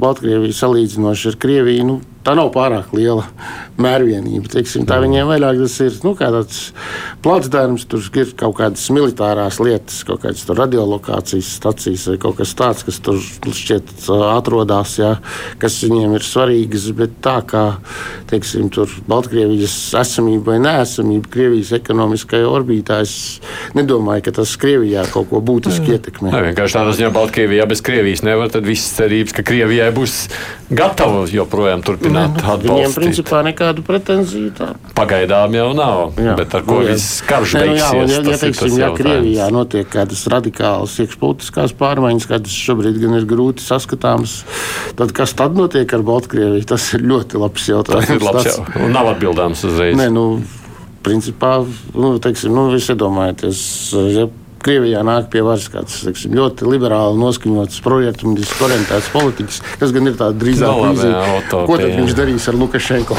[0.00, 1.98] Baltkrievija salīdzinoši ar Krieviju, nu,
[2.28, 3.24] tā nav pārāk liela
[3.80, 4.50] mērvienība.
[4.52, 6.58] Teiksim, tā viņiem vairāk tas ir nu, tāds
[7.24, 12.84] placdarms, tur ir kaut kādas militārās lietas, kaut kādas radiolokācijas stacijas vai kaut kas tāds,
[12.84, 15.14] kas tur šķiet ā, atrodas, jā,
[15.62, 17.64] kas viņiem ir svarīgas, bet tā kā,
[18.28, 18.68] teiksim,
[19.08, 23.38] Baltkrievijas esamība vai neesamība Krievijas ekonomiskajā orbītā, es
[23.78, 26.34] nedomāju, ka tas Krievijā kaut ko būtiski ietekmē.
[26.34, 30.18] Ne, vienkārši tādā ziņā Baltkrievijā bez Krievijas nevar, tad visas cerības, ka Krievijai būs
[30.68, 32.96] gatava joprojām turpināt Viņiem atbalstīt.
[32.98, 34.68] principā nekādu pretenziju tā.
[34.94, 36.34] Pagaidām jau nav, Jā.
[36.36, 38.10] bet ar ko Nu, viss karš nu jā, un beigsies?
[38.10, 38.98] ja, ja, teiksim, ja jautājums.
[38.98, 44.42] Krievijā notiek kādas radikālas iekšpolitiskās pārmaiņas, kādas šobrīd gan ir grūti saskatāmas,
[44.96, 46.64] tad kas tad notiek ar Baltkrieviju?
[46.66, 48.06] Tas ir ļoti labs jautājums.
[48.06, 48.88] Tas ir labs Tāds- jau.
[48.88, 49.96] Nav atbildāms uzreiz.
[49.96, 50.42] Nē, nu,
[51.02, 51.64] principā,
[51.94, 53.60] nu, teiksim, nu, jūs iedomājaties,
[54.14, 54.26] ja
[54.64, 60.16] Krievijā nāk pie varas kāds teiksim, ļoti liberāli noskaņots projekts, orientēts politiķis, kas gan ir
[60.18, 61.52] tāds drīzāk no, līdzīgs.
[61.52, 63.18] Ko tad viņš darīs ar Lukašenko?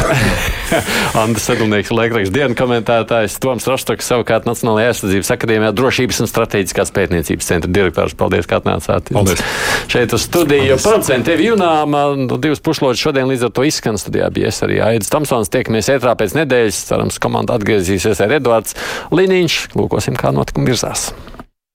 [1.22, 7.50] Andris Sedlnieks, laikraksta dienu komentētājs, Toms Rostoks, savukārt Nacionālajā aizsardzības akadēmijā drošības un strateģiskās pētniecības
[7.54, 8.18] centra direktors.
[8.20, 9.14] Paldies, ka atnācāt.
[9.16, 9.44] Paldies.
[9.90, 14.30] Šeit uz studiju producenti tevi junām, nu, divas pušlodes šodien līdz ar to izskan studijā
[14.34, 15.52] bija es arī Aidis Tomsons.
[15.54, 16.84] Tiekamies ētrā pēc nedēļas.
[16.90, 18.78] Cerams, komanda atgriezīsies ar Edvards
[19.16, 19.60] Liniņš.
[19.80, 21.10] Lūkosim, kā notikumi virzās.